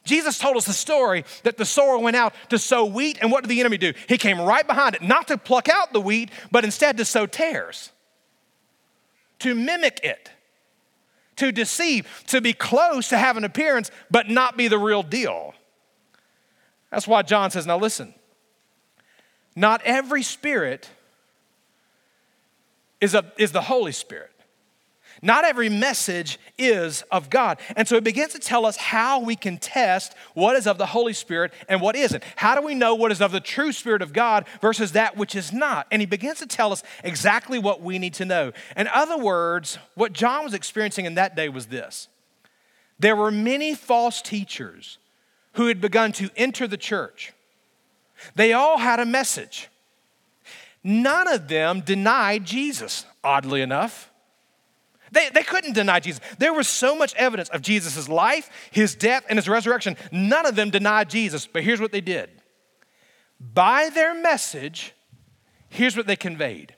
[0.03, 3.43] Jesus told us the story that the sower went out to sow wheat, and what
[3.43, 3.93] did the enemy do?
[4.07, 7.25] He came right behind it, not to pluck out the wheat, but instead to sow
[7.25, 7.91] tares,
[9.39, 10.29] to mimic it,
[11.37, 15.53] to deceive, to be close, to have an appearance, but not be the real deal.
[16.91, 18.13] That's why John says, now listen,
[19.55, 20.89] not every spirit
[22.99, 24.32] is, a, is the Holy Spirit.
[25.23, 27.57] Not every message is of God.
[27.77, 30.85] And so it begins to tell us how we can test what is of the
[30.85, 32.21] Holy Spirit and what isn't.
[32.35, 35.33] How do we know what is of the true Spirit of God versus that which
[35.33, 35.87] is not?
[35.91, 38.51] And he begins to tell us exactly what we need to know.
[38.75, 42.09] In other words, what John was experiencing in that day was this
[42.99, 44.97] there were many false teachers
[45.53, 47.31] who had begun to enter the church.
[48.35, 49.69] They all had a message.
[50.83, 54.09] None of them denied Jesus, oddly enough.
[55.13, 56.21] They, they couldn't deny Jesus.
[56.39, 59.95] There was so much evidence of Jesus' life, his death, and his resurrection.
[60.11, 61.45] None of them denied Jesus.
[61.45, 62.29] But here's what they did
[63.39, 64.93] by their message,
[65.69, 66.75] here's what they conveyed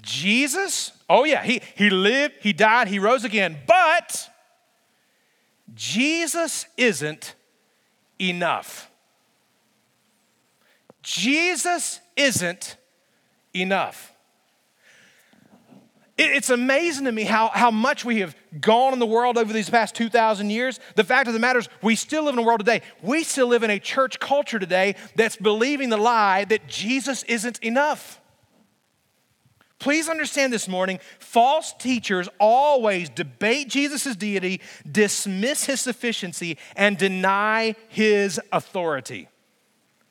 [0.00, 4.30] Jesus, oh yeah, he, he lived, he died, he rose again, but
[5.74, 7.34] Jesus isn't
[8.18, 8.90] enough.
[11.02, 12.76] Jesus isn't
[13.54, 14.09] enough.
[16.22, 19.70] It's amazing to me how, how much we have gone in the world over these
[19.70, 20.78] past 2,000 years.
[20.94, 22.82] The fact of the matter is, we still live in a world today.
[23.00, 27.58] We still live in a church culture today that's believing the lie that Jesus isn't
[27.60, 28.20] enough.
[29.78, 37.74] Please understand this morning false teachers always debate Jesus' deity, dismiss his sufficiency, and deny
[37.88, 39.26] his authority.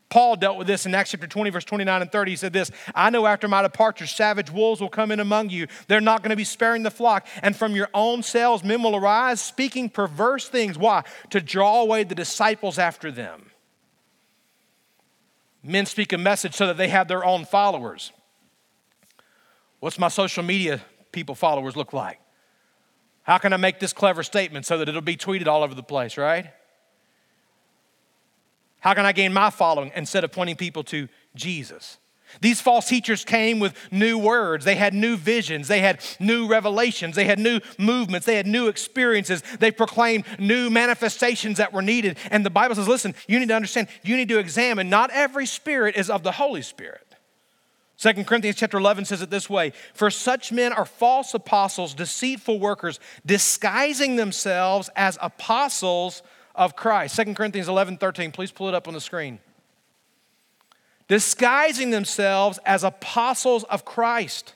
[0.10, 2.32] Paul dealt with this in Acts chapter 20, verse 29 and 30.
[2.32, 5.68] He said this I know after my departure, savage wolves will come in among you.
[5.88, 7.28] They're not going to be sparing the flock.
[7.44, 10.78] And from your own cells, men will arise speaking perverse things.
[10.78, 11.04] Why?
[11.30, 13.52] To draw away the disciples after them.
[15.62, 18.12] Men speak a message so that they have their own followers.
[19.80, 22.20] What's my social media people followers look like?
[23.24, 25.84] How can I make this clever statement so that it'll be tweeted all over the
[25.84, 26.48] place, right?
[28.80, 31.98] How can I gain my following instead of pointing people to Jesus?
[32.42, 34.64] These false teachers came with new words.
[34.64, 35.68] They had new visions.
[35.68, 37.16] They had new revelations.
[37.16, 38.26] They had new movements.
[38.26, 39.42] They had new experiences.
[39.60, 42.18] They proclaimed new manifestations that were needed.
[42.30, 45.48] And the Bible says, listen, you need to understand, you need to examine, not every
[45.48, 47.06] spirit is of the Holy Spirit.
[47.98, 52.60] 2 Corinthians chapter 11 says it this way For such men are false apostles, deceitful
[52.60, 56.22] workers, disguising themselves as apostles
[56.60, 57.16] of Christ.
[57.16, 59.40] 2 Corinthians 11 13, please pull it up on the screen.
[61.08, 64.54] Disguising themselves as apostles of Christ.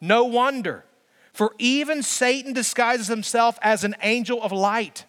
[0.00, 0.84] No wonder,
[1.32, 5.06] for even Satan disguises himself as an angel of light.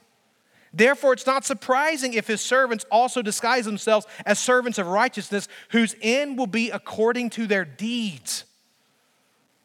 [0.73, 5.95] Therefore, it's not surprising if his servants also disguise themselves as servants of righteousness, whose
[6.01, 8.45] end will be according to their deeds.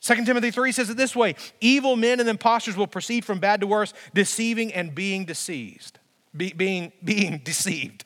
[0.01, 3.61] 2 Timothy 3 says it this way evil men and impostors will proceed from bad
[3.61, 5.99] to worse, deceiving and being deceived.
[6.37, 8.05] Be, being, being deceived.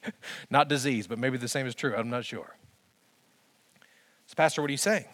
[0.50, 1.94] Not disease, but maybe the same is true.
[1.96, 2.56] I'm not sure.
[4.26, 5.04] So, Pastor, what are you saying?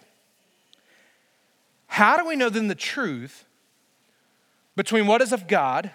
[1.86, 3.44] How do we know then the truth
[4.76, 5.90] between what is of God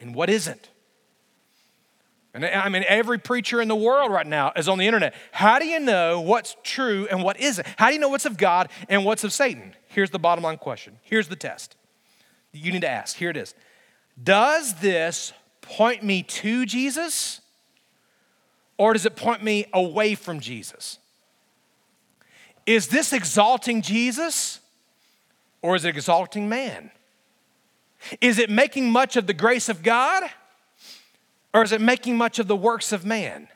[0.00, 0.70] and what isn't?
[2.34, 5.14] And I mean, every preacher in the world right now is on the internet.
[5.32, 7.66] How do you know what's true and what isn't?
[7.76, 9.74] How do you know what's of God and what's of Satan?
[9.88, 10.98] Here's the bottom line question.
[11.02, 11.74] Here's the test
[12.52, 13.16] you need to ask.
[13.16, 13.54] Here it is
[14.22, 15.32] Does this
[15.68, 17.40] point me to Jesus
[18.78, 20.98] or does it point me away from Jesus?
[22.64, 24.60] Is this exalting Jesus
[25.62, 26.90] or is it exalting man?
[28.20, 30.24] Is it making much of the grace of God
[31.52, 33.48] or is it making much of the works of man?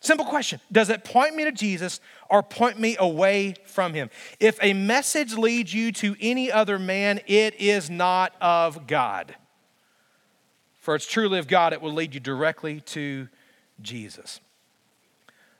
[0.00, 0.60] Simple question.
[0.70, 4.10] Does it point me to Jesus or point me away from him?
[4.40, 9.36] If a message leads you to any other man, it is not of God.
[10.82, 13.28] For it's truly of God, it will lead you directly to
[13.80, 14.40] Jesus.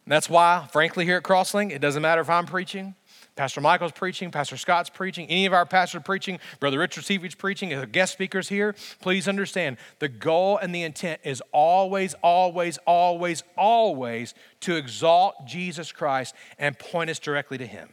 [0.05, 2.97] And that's why, frankly, here at Crosslink, it doesn't matter if I'm preaching,
[3.37, 7.71] Pastor Michael's preaching, Pastor Scott's preaching, any of our pastors preaching, Brother Richard Seaweed's preaching,
[7.71, 12.79] if the guest speakers here, please understand the goal and the intent is always, always,
[12.79, 17.91] always, always to exalt Jesus Christ and point us directly to Him.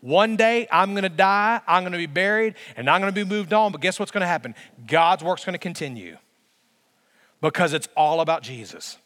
[0.00, 3.72] One day I'm gonna die, I'm gonna be buried, and I'm gonna be moved on,
[3.72, 4.54] but guess what's gonna happen?
[4.86, 6.16] God's work's gonna continue
[7.40, 8.98] because it's all about Jesus.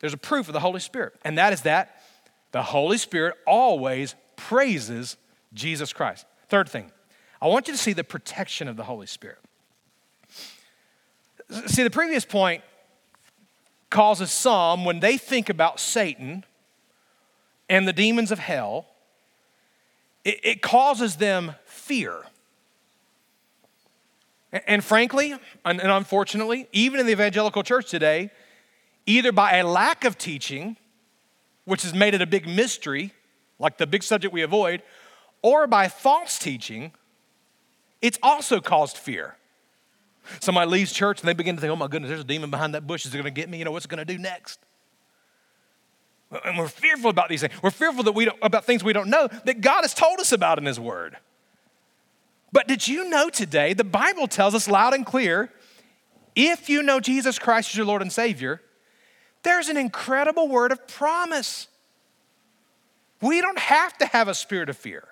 [0.00, 2.00] There's a proof of the Holy Spirit, and that is that
[2.52, 5.16] the Holy Spirit always praises
[5.52, 6.26] Jesus Christ.
[6.48, 6.92] Third thing,
[7.40, 9.38] I want you to see the protection of the Holy Spirit.
[11.66, 12.62] See, the previous point
[13.90, 16.44] causes some, when they think about Satan
[17.68, 18.86] and the demons of hell,
[20.24, 22.22] it, it causes them fear.
[24.66, 28.30] And frankly, and unfortunately, even in the evangelical church today,
[29.06, 30.76] either by a lack of teaching
[31.64, 33.12] which has made it a big mystery,
[33.58, 34.82] like the big subject we avoid,
[35.42, 36.92] or by false teaching,
[38.00, 39.36] it's also caused fear.
[40.40, 42.74] Somebody leaves church and they begin to think, oh my goodness, there's a demon behind
[42.74, 43.04] that bush.
[43.06, 43.58] Is it going to get me?
[43.58, 44.60] You know, what's it going to do next?
[46.44, 47.52] And we're fearful about these things.
[47.62, 50.58] We're fearful that we about things we don't know that God has told us about
[50.58, 51.16] in His Word.
[52.52, 55.50] But did you know today, the Bible tells us loud and clear
[56.34, 58.60] if you know Jesus Christ as your Lord and Savior,
[59.42, 61.68] there's an incredible word of promise.
[63.20, 65.08] We don't have to have a spirit of fear.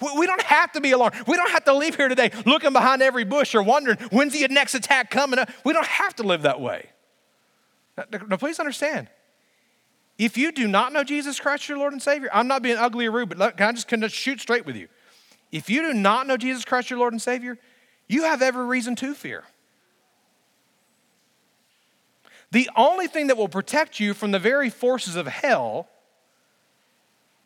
[0.00, 1.16] We don't have to be alarmed.
[1.26, 4.46] We don't have to leave here today looking behind every bush or wondering when's the
[4.48, 5.50] next attack coming up.
[5.64, 6.90] We don't have to live that way.
[7.96, 9.08] Now, please understand.
[10.18, 13.06] If you do not know Jesus Christ, your Lord and Savior, I'm not being ugly
[13.06, 14.88] or rude, but can I just, can I shoot straight with you?
[15.52, 17.56] If you do not know Jesus Christ, your Lord and Savior,
[18.08, 19.44] you have every reason to fear.
[22.50, 25.88] The only thing that will protect you from the very forces of hell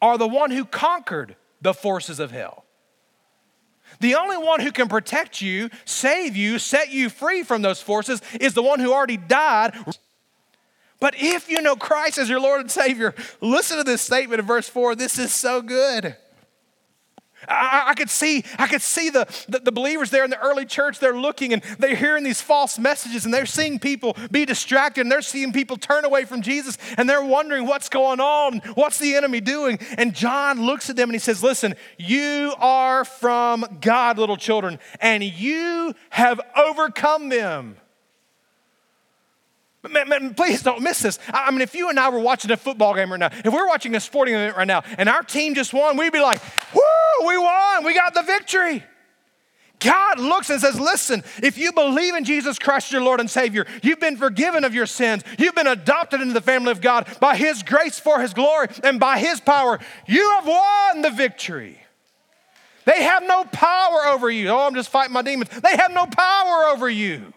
[0.00, 2.64] are the one who conquered the forces of hell.
[4.00, 8.22] The only one who can protect you, save you, set you free from those forces
[8.40, 9.74] is the one who already died.
[11.02, 14.46] But if you know Christ as your Lord and Savior, listen to this statement in
[14.46, 14.94] verse 4.
[14.94, 16.16] This is so good.
[17.48, 20.64] I, I, could see, I could see the, the, the, believers there in the early
[20.64, 25.00] church, they're looking and they're hearing these false messages and they're seeing people be distracted
[25.00, 28.98] and they're seeing people turn away from Jesus and they're wondering what's going on, what's
[28.98, 29.80] the enemy doing?
[29.98, 34.78] And John looks at them and he says, Listen, you are from God, little children,
[35.00, 37.76] and you have overcome them.
[39.90, 41.18] Man, man, please don't miss this.
[41.28, 43.66] I mean, if you and I were watching a football game right now, if we're
[43.66, 46.40] watching a sporting event right now, and our team just won, we'd be like,
[46.72, 48.84] woo, we won, we got the victory.
[49.82, 53.66] God looks and says, Listen, if you believe in Jesus Christ, your Lord and Savior,
[53.82, 55.24] you've been forgiven of your sins.
[55.38, 59.00] You've been adopted into the family of God by His grace for His glory and
[59.00, 59.80] by His power.
[60.06, 61.80] You have won the victory.
[62.84, 64.48] They have no power over you.
[64.48, 65.50] Oh, I'm just fighting my demons.
[65.50, 67.32] They have no power over you.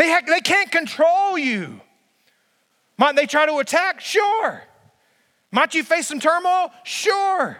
[0.00, 1.78] They, ha- they can't control you.
[2.96, 4.00] Might they try to attack?
[4.00, 4.62] Sure.
[5.52, 6.72] Might you face some turmoil?
[6.84, 7.58] Sure.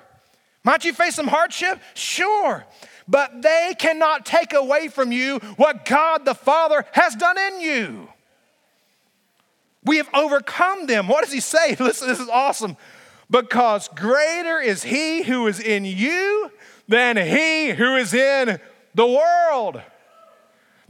[0.64, 1.78] Might you face some hardship?
[1.92, 2.64] Sure.
[3.06, 8.08] But they cannot take away from you what God the Father has done in you.
[9.84, 11.08] We have overcome them.
[11.08, 11.76] What does he say?
[11.78, 12.78] Listen, this is awesome.
[13.30, 16.50] Because greater is he who is in you
[16.88, 18.58] than he who is in
[18.94, 19.82] the world.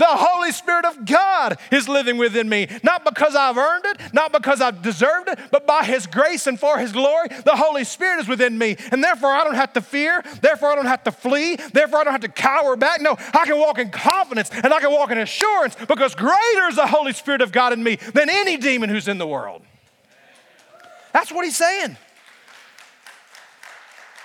[0.01, 4.33] The Holy Spirit of God is living within me, not because I've earned it, not
[4.33, 7.29] because I've deserved it, but by His grace and for His glory.
[7.29, 10.77] The Holy Spirit is within me, and therefore I don't have to fear, therefore I
[10.77, 13.03] don't have to flee, therefore I don't have to cower back.
[13.03, 16.77] No, I can walk in confidence and I can walk in assurance because greater is
[16.77, 19.61] the Holy Spirit of God in me than any demon who's in the world.
[21.13, 21.99] That's what He's saying.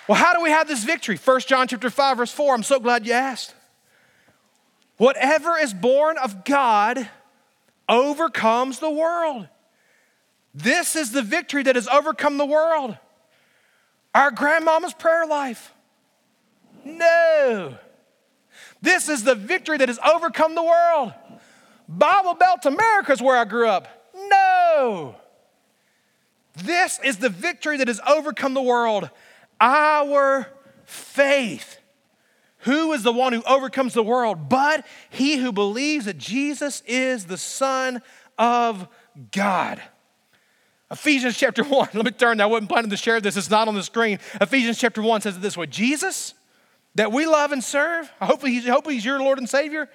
[0.08, 1.18] Well, how do we have this victory?
[1.18, 2.56] 1 John chapter 5 verse 4.
[2.56, 3.55] I'm so glad you asked.
[4.98, 7.10] Whatever is born of God
[7.90, 9.48] overcomes the world.
[10.54, 12.98] This is the victory that has overcome the world.
[14.14, 15.74] Our grandmama's prayer life.
[16.86, 17.78] No.
[18.82, 21.14] This is the victory that has overcome the world.
[21.90, 23.88] Bible Belt America is where I grew up.
[24.16, 25.16] No.
[26.64, 29.10] This is the victory that has overcome the world
[29.60, 30.48] our
[30.86, 31.80] faith.
[32.66, 34.50] Who is the one who overcomes the world?
[34.50, 38.02] But he who believes that Jesus is the Son
[38.40, 38.88] of
[39.32, 39.82] God.
[40.92, 42.42] Ephesians chapter 1, let me turn.
[42.42, 44.20] I wasn't planning to share this, it's not on the screen.
[44.42, 46.34] Ephesians chapter 1 says it this way Jesus,
[46.96, 49.88] that we love and serve, hopefully he's, hopefully he's your Lord and Savior,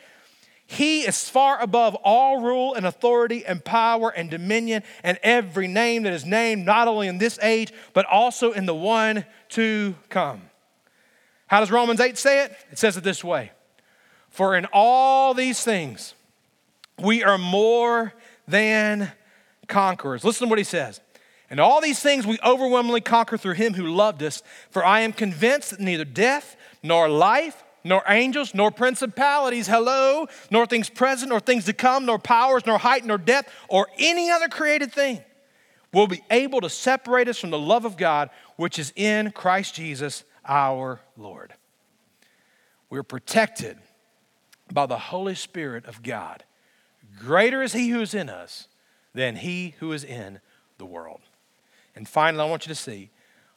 [0.66, 6.04] he is far above all rule and authority and power and dominion and every name
[6.04, 10.49] that is named, not only in this age, but also in the one to come.
[11.50, 12.52] How does Romans 8 say it?
[12.70, 13.50] It says it this way
[14.28, 16.14] For in all these things,
[16.96, 18.14] we are more
[18.46, 19.10] than
[19.66, 20.22] conquerors.
[20.22, 21.00] Listen to what he says.
[21.50, 24.44] And all these things we overwhelmingly conquer through him who loved us.
[24.70, 30.66] For I am convinced that neither death, nor life, nor angels, nor principalities, hello, nor
[30.66, 34.46] things present, nor things to come, nor powers, nor height, nor depth, or any other
[34.46, 35.20] created thing
[35.92, 39.74] will be able to separate us from the love of God which is in Christ
[39.74, 41.54] Jesus our Lord.
[42.88, 43.78] We're protected
[44.72, 46.44] by the Holy Spirit of God.
[47.18, 48.68] Greater is He who is in us
[49.14, 50.40] than He who is in
[50.78, 51.20] the world.
[51.94, 53.10] And finally, I want you to see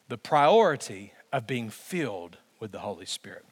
[0.09, 3.45] the priority of being filled with the Holy Spirit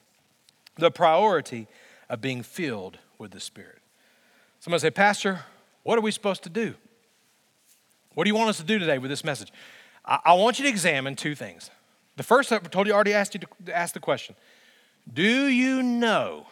[0.76, 1.66] the priority
[2.08, 3.78] of being filled with the Spirit.
[4.60, 5.40] Somebody say, Pastor,
[5.82, 6.74] what are we supposed to do?
[8.14, 9.52] What do you want us to do today with this message?
[10.04, 11.70] I, I want you to examine two things.
[12.16, 14.34] The first, I told you, I already asked you to ask the question
[15.12, 16.46] Do you know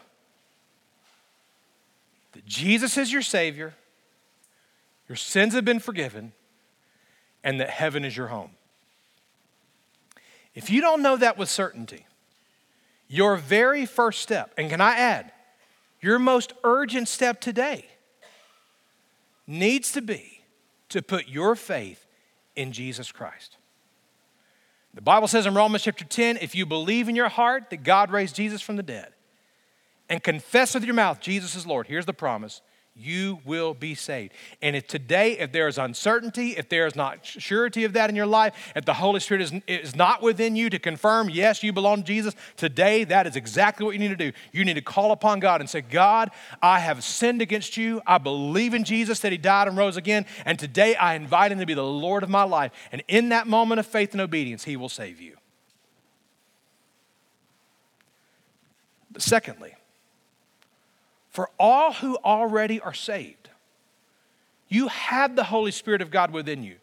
[2.32, 3.74] that Jesus is your Savior,
[5.08, 6.32] your sins have been forgiven,
[7.44, 8.50] and that heaven is your home?
[10.54, 12.06] If you don't know that with certainty,
[13.08, 15.32] your very first step, and can I add,
[16.00, 17.86] your most urgent step today
[19.46, 20.42] needs to be
[20.88, 22.06] to put your faith
[22.56, 23.56] in Jesus Christ.
[24.94, 28.10] The Bible says in Romans chapter 10 if you believe in your heart that God
[28.10, 29.12] raised Jesus from the dead
[30.08, 32.60] and confess with your mouth Jesus is Lord, here's the promise
[32.94, 34.32] you will be saved.
[34.60, 38.16] And if today, if there is uncertainty, if there is not surety of that in
[38.16, 41.72] your life, if the Holy Spirit is, is not within you to confirm, yes, you
[41.72, 44.32] belong to Jesus, today that is exactly what you need to do.
[44.52, 46.30] You need to call upon God and say, God,
[46.60, 48.02] I have sinned against you.
[48.06, 50.26] I believe in Jesus that He died and rose again.
[50.44, 52.72] And today I invite Him to be the Lord of my life.
[52.92, 55.36] And in that moment of faith and obedience, He will save you.
[59.12, 59.74] But secondly,
[61.30, 63.48] for all who already are saved.
[64.68, 66.76] You have the Holy Spirit of God within you.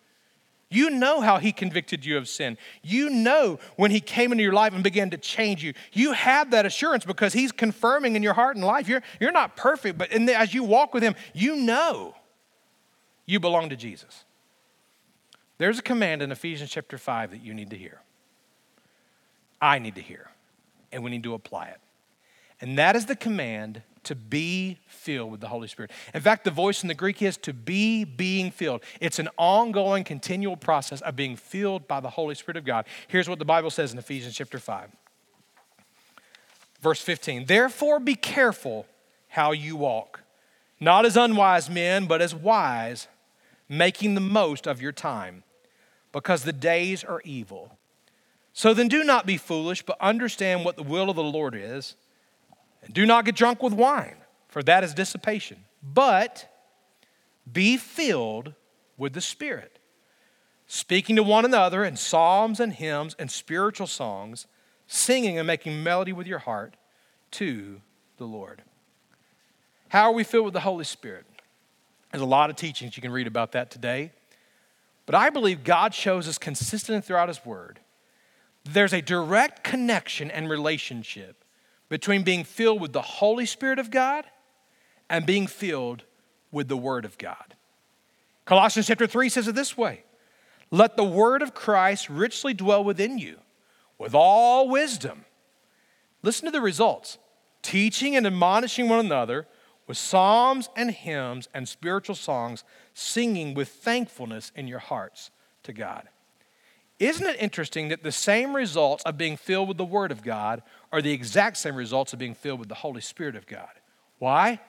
[0.70, 2.58] You know how He convicted you of sin.
[2.84, 5.74] You know when He came into your life and began to change you.
[5.94, 8.90] You have that assurance because He's confirming in your heart and life.
[8.90, 12.16] You're, you're not perfect, but the, as you walk with Him, you know
[13.26, 14.26] you belong to Jesus.
[15.58, 18.02] There's a command in Ephesians chapter 5 that you need to hear.
[19.62, 20.30] I need to hear,
[20.92, 21.80] and we need to apply it.
[22.60, 25.92] And that is the command to be filled with the Holy Spirit.
[26.14, 28.82] In fact, the voice in the Greek is to be being filled.
[29.00, 32.86] It's an ongoing, continual process of being filled by the Holy Spirit of God.
[33.08, 34.90] Here's what the Bible says in Ephesians chapter 5,
[36.82, 37.46] verse 15.
[37.46, 38.86] Therefore, be careful
[39.30, 40.22] how you walk,
[40.80, 43.08] not as unwise men, but as wise,
[43.68, 45.44] making the most of your time,
[46.14, 47.78] because the days are evil.
[48.54, 51.96] So then, do not be foolish, but understand what the will of the Lord is.
[52.88, 54.16] And do not get drunk with wine,
[54.48, 56.50] for that is dissipation, but
[57.52, 58.54] be filled
[58.98, 59.78] with the Spirit,
[60.68, 64.48] speaking to one another in psalms and hymns and spiritual songs,
[64.88, 66.78] singing and making melody with your heart
[67.32, 67.82] to
[68.18, 68.64] the Lord.
[69.90, 71.26] How are we filled with the Holy Spirit?
[72.14, 74.14] There's a lot of teachings you can read about that today.
[75.06, 77.82] But I believe God shows us consistently throughout His Word
[78.64, 81.46] there's a direct connection and relationship
[81.90, 84.26] between being filled with the Holy Spirit of God
[85.10, 86.04] and being filled
[86.52, 87.56] with the Word of God.
[88.46, 90.04] Colossians chapter 3 says it this way
[90.72, 93.38] Let the Word of Christ richly dwell within you
[93.98, 95.26] with all wisdom.
[96.24, 97.18] Listen to the results
[97.62, 99.48] teaching and admonishing one another
[99.88, 102.64] with psalms and hymns and spiritual songs,
[102.94, 105.32] singing with thankfulness in your hearts
[105.64, 106.08] to God.
[107.00, 110.64] Isn't it interesting that the same results of being filled with the Word of God
[110.92, 113.70] are the exact same results of being filled with the Holy Spirit of God?
[114.20, 114.60] Why?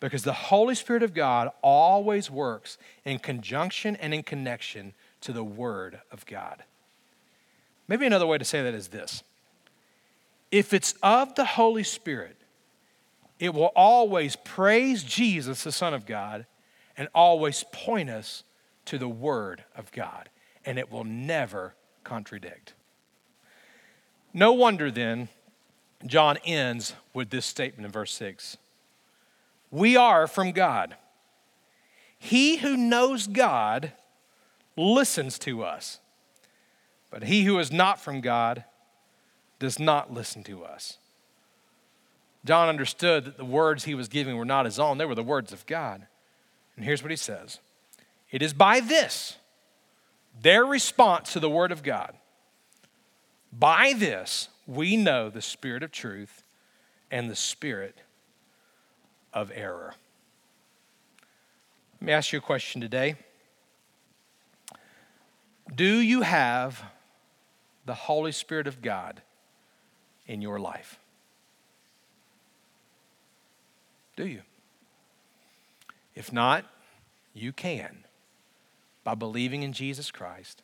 [0.00, 5.44] Because the Holy Spirit of God always works in conjunction and in connection to the
[5.44, 6.64] Word of God.
[7.86, 9.22] Maybe another way to say that is this
[10.50, 12.36] if it's of the Holy Spirit,
[13.38, 16.46] it will always praise Jesus, the Son of God,
[16.96, 18.42] and always point us
[18.86, 20.28] to the Word of God,
[20.64, 22.74] and it will never contradict.
[24.32, 25.28] No wonder then,
[26.06, 28.56] John ends with this statement in verse 6
[29.70, 30.96] We are from God.
[32.18, 33.92] He who knows God
[34.76, 36.00] listens to us,
[37.10, 38.64] but he who is not from God
[39.58, 40.98] does not listen to us.
[42.44, 45.22] John understood that the words he was giving were not his own, they were the
[45.22, 46.06] words of God.
[46.76, 47.60] And here's what he says
[48.30, 49.36] It is by this,
[50.38, 52.14] their response to the word of God,
[53.52, 56.42] by this we know the spirit of truth
[57.10, 58.02] and the spirit
[59.32, 59.94] of error.
[62.00, 63.16] Let me ask you a question today.
[65.74, 66.82] Do you have
[67.84, 69.22] the Holy Spirit of God
[70.26, 70.98] in your life?
[74.16, 74.42] Do you?
[76.14, 76.64] If not,
[77.34, 78.04] you can
[79.04, 80.62] by believing in Jesus Christ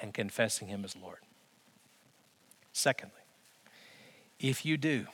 [0.00, 1.18] and confessing Him as Lord.
[2.72, 3.14] Secondly,
[4.40, 5.06] if you do,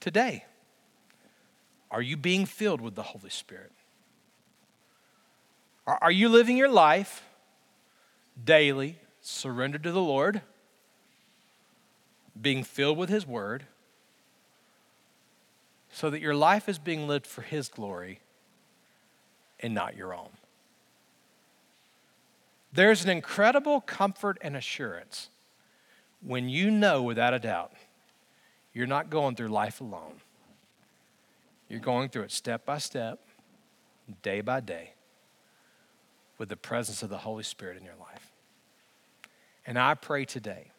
[0.00, 0.44] today,
[1.90, 3.72] are you being filled with the Holy Spirit?
[5.86, 7.22] Are, you living your life
[8.42, 10.42] daily surrendered to the Lord,
[12.40, 13.66] being filled with His Word?
[15.96, 18.20] so that your life is being lived for His glory
[19.60, 20.28] and not your own.
[22.72, 25.30] There's an incredible comfort and assurance
[26.20, 27.72] when you know without a doubt
[28.72, 30.20] you're not going through life alone.
[31.68, 33.20] You're going through it step by step,
[34.22, 34.92] day by day,
[36.36, 38.32] with the presence of the Holy Spirit in your life.
[39.66, 40.70] And I pray today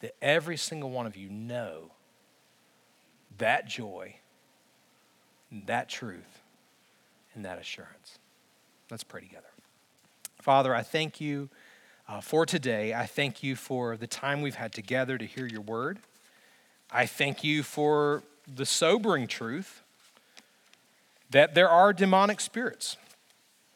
[0.00, 1.90] that every single one of you know
[3.38, 4.16] that joy
[5.66, 6.42] that truth
[7.34, 8.18] and that assurance.
[8.90, 9.46] Let's pray together.
[10.46, 11.48] Father, I thank you
[12.08, 12.94] uh, for today.
[12.94, 15.98] I thank you for the time we've had together to hear your word.
[16.88, 19.82] I thank you for the sobering truth
[21.30, 22.96] that there are demonic spirits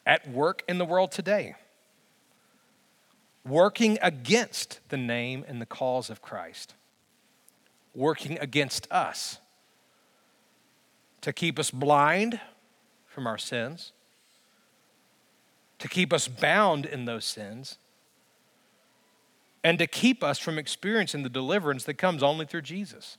[0.06, 1.56] at work in the world today,
[3.44, 6.74] working against the name and the cause of Christ,
[7.96, 9.38] working against us
[11.22, 12.38] to keep us blind
[13.08, 13.90] from our sins,
[15.80, 17.78] to keep us bound in those sins,
[19.64, 23.18] and to keep us from experiencing the deliverance that comes only through Jesus.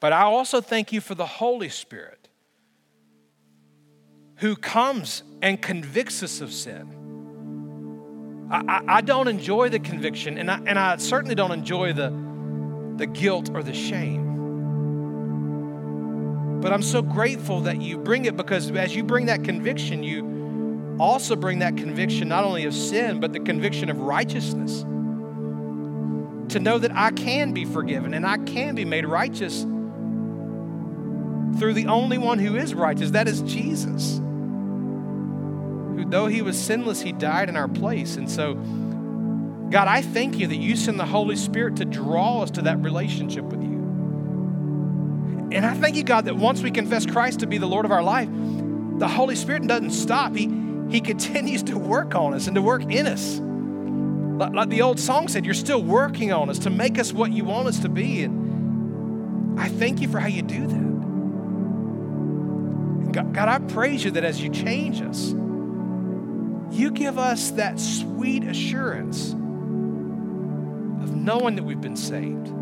[0.00, 2.28] But I also thank you for the Holy Spirit
[4.36, 6.94] who comes and convicts us of sin.
[8.50, 12.14] I, I, I, don't enjoy the conviction, and I, and I certainly don't enjoy the,
[12.96, 14.27] the guilt or the shame.
[16.60, 20.96] But I'm so grateful that you bring it because as you bring that conviction, you
[20.98, 24.80] also bring that conviction not only of sin, but the conviction of righteousness.
[26.52, 29.62] To know that I can be forgiven and I can be made righteous
[31.58, 34.18] through the only one who is righteous, that is Jesus.
[34.18, 38.16] Who, though he was sinless, he died in our place.
[38.16, 38.54] And so,
[39.70, 42.78] God, I thank you that you send the Holy Spirit to draw us to that
[42.80, 43.67] relationship with you.
[45.50, 47.92] And I thank you, God, that once we confess Christ to be the Lord of
[47.92, 48.28] our life,
[48.98, 50.34] the Holy Spirit doesn't stop.
[50.34, 50.50] He,
[50.90, 53.40] he continues to work on us and to work in us.
[54.38, 57.32] Like, like the old song said, you're still working on us to make us what
[57.32, 58.22] you want us to be.
[58.24, 60.88] And I thank you for how you do that.
[63.12, 65.34] God, God, I praise you that as you change us,
[66.70, 69.38] you give us that sweet assurance of
[71.14, 72.52] knowing that we've been saved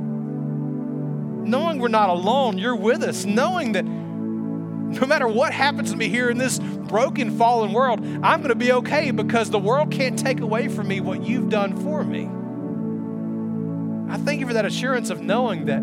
[1.47, 6.09] knowing we're not alone, you're with us, knowing that no matter what happens to me
[6.09, 10.19] here in this broken, fallen world, I'm going to be okay because the world can't
[10.19, 12.29] take away from me what you've done for me.
[14.13, 15.81] I thank you for that assurance of knowing that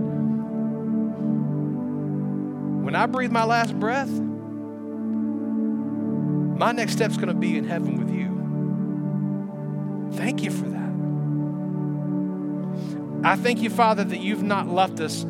[2.83, 4.09] when I breathe my last breath,
[6.57, 8.31] my next step's going to be in heaven with you.
[10.17, 10.83] Thank you for that.
[13.25, 15.25] I thank you, Father, that you've not left us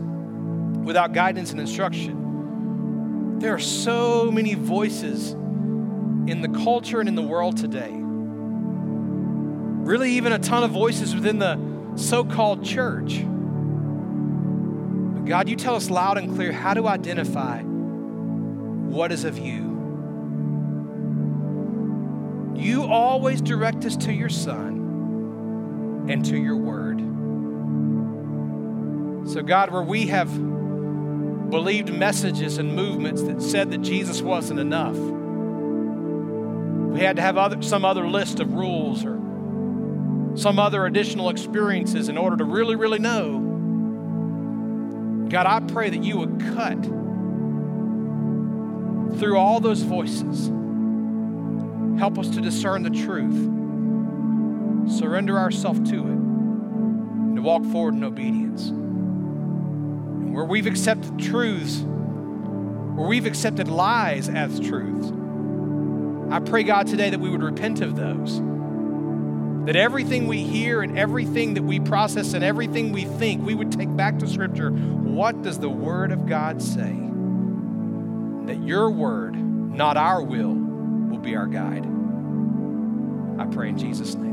[0.84, 3.40] without guidance and instruction.
[3.40, 7.92] There are so many voices in the culture and in the world today.
[9.84, 11.60] Really, even a ton of voices within the
[11.96, 13.24] so called church.
[15.14, 19.72] But God, you tell us loud and clear how to identify what is of you.
[22.56, 27.00] You always direct us to your Son and to your Word.
[29.30, 30.30] So, God, where we have
[31.50, 34.96] believed messages and movements that said that Jesus wasn't enough,
[36.94, 39.20] we had to have other, some other list of rules or
[40.36, 43.40] some other additional experiences in order to really, really know.
[45.30, 46.84] God, I pray that you would cut
[49.20, 50.52] through all those voices.
[52.00, 53.36] Help us to discern the truth,
[55.00, 58.72] surrender ourselves to it, and to walk forward in obedience.
[60.34, 65.12] Where we've accepted truths, where we've accepted lies as truths,
[66.32, 68.42] I pray, God, today that we would repent of those
[69.66, 73.72] that everything we hear and everything that we process and everything we think, we would
[73.72, 74.72] take back to Scripture.
[74.72, 76.94] What does the Word of God say?
[78.46, 81.86] That your Word, not our will, will be our guide.
[83.40, 84.33] I pray in Jesus' name.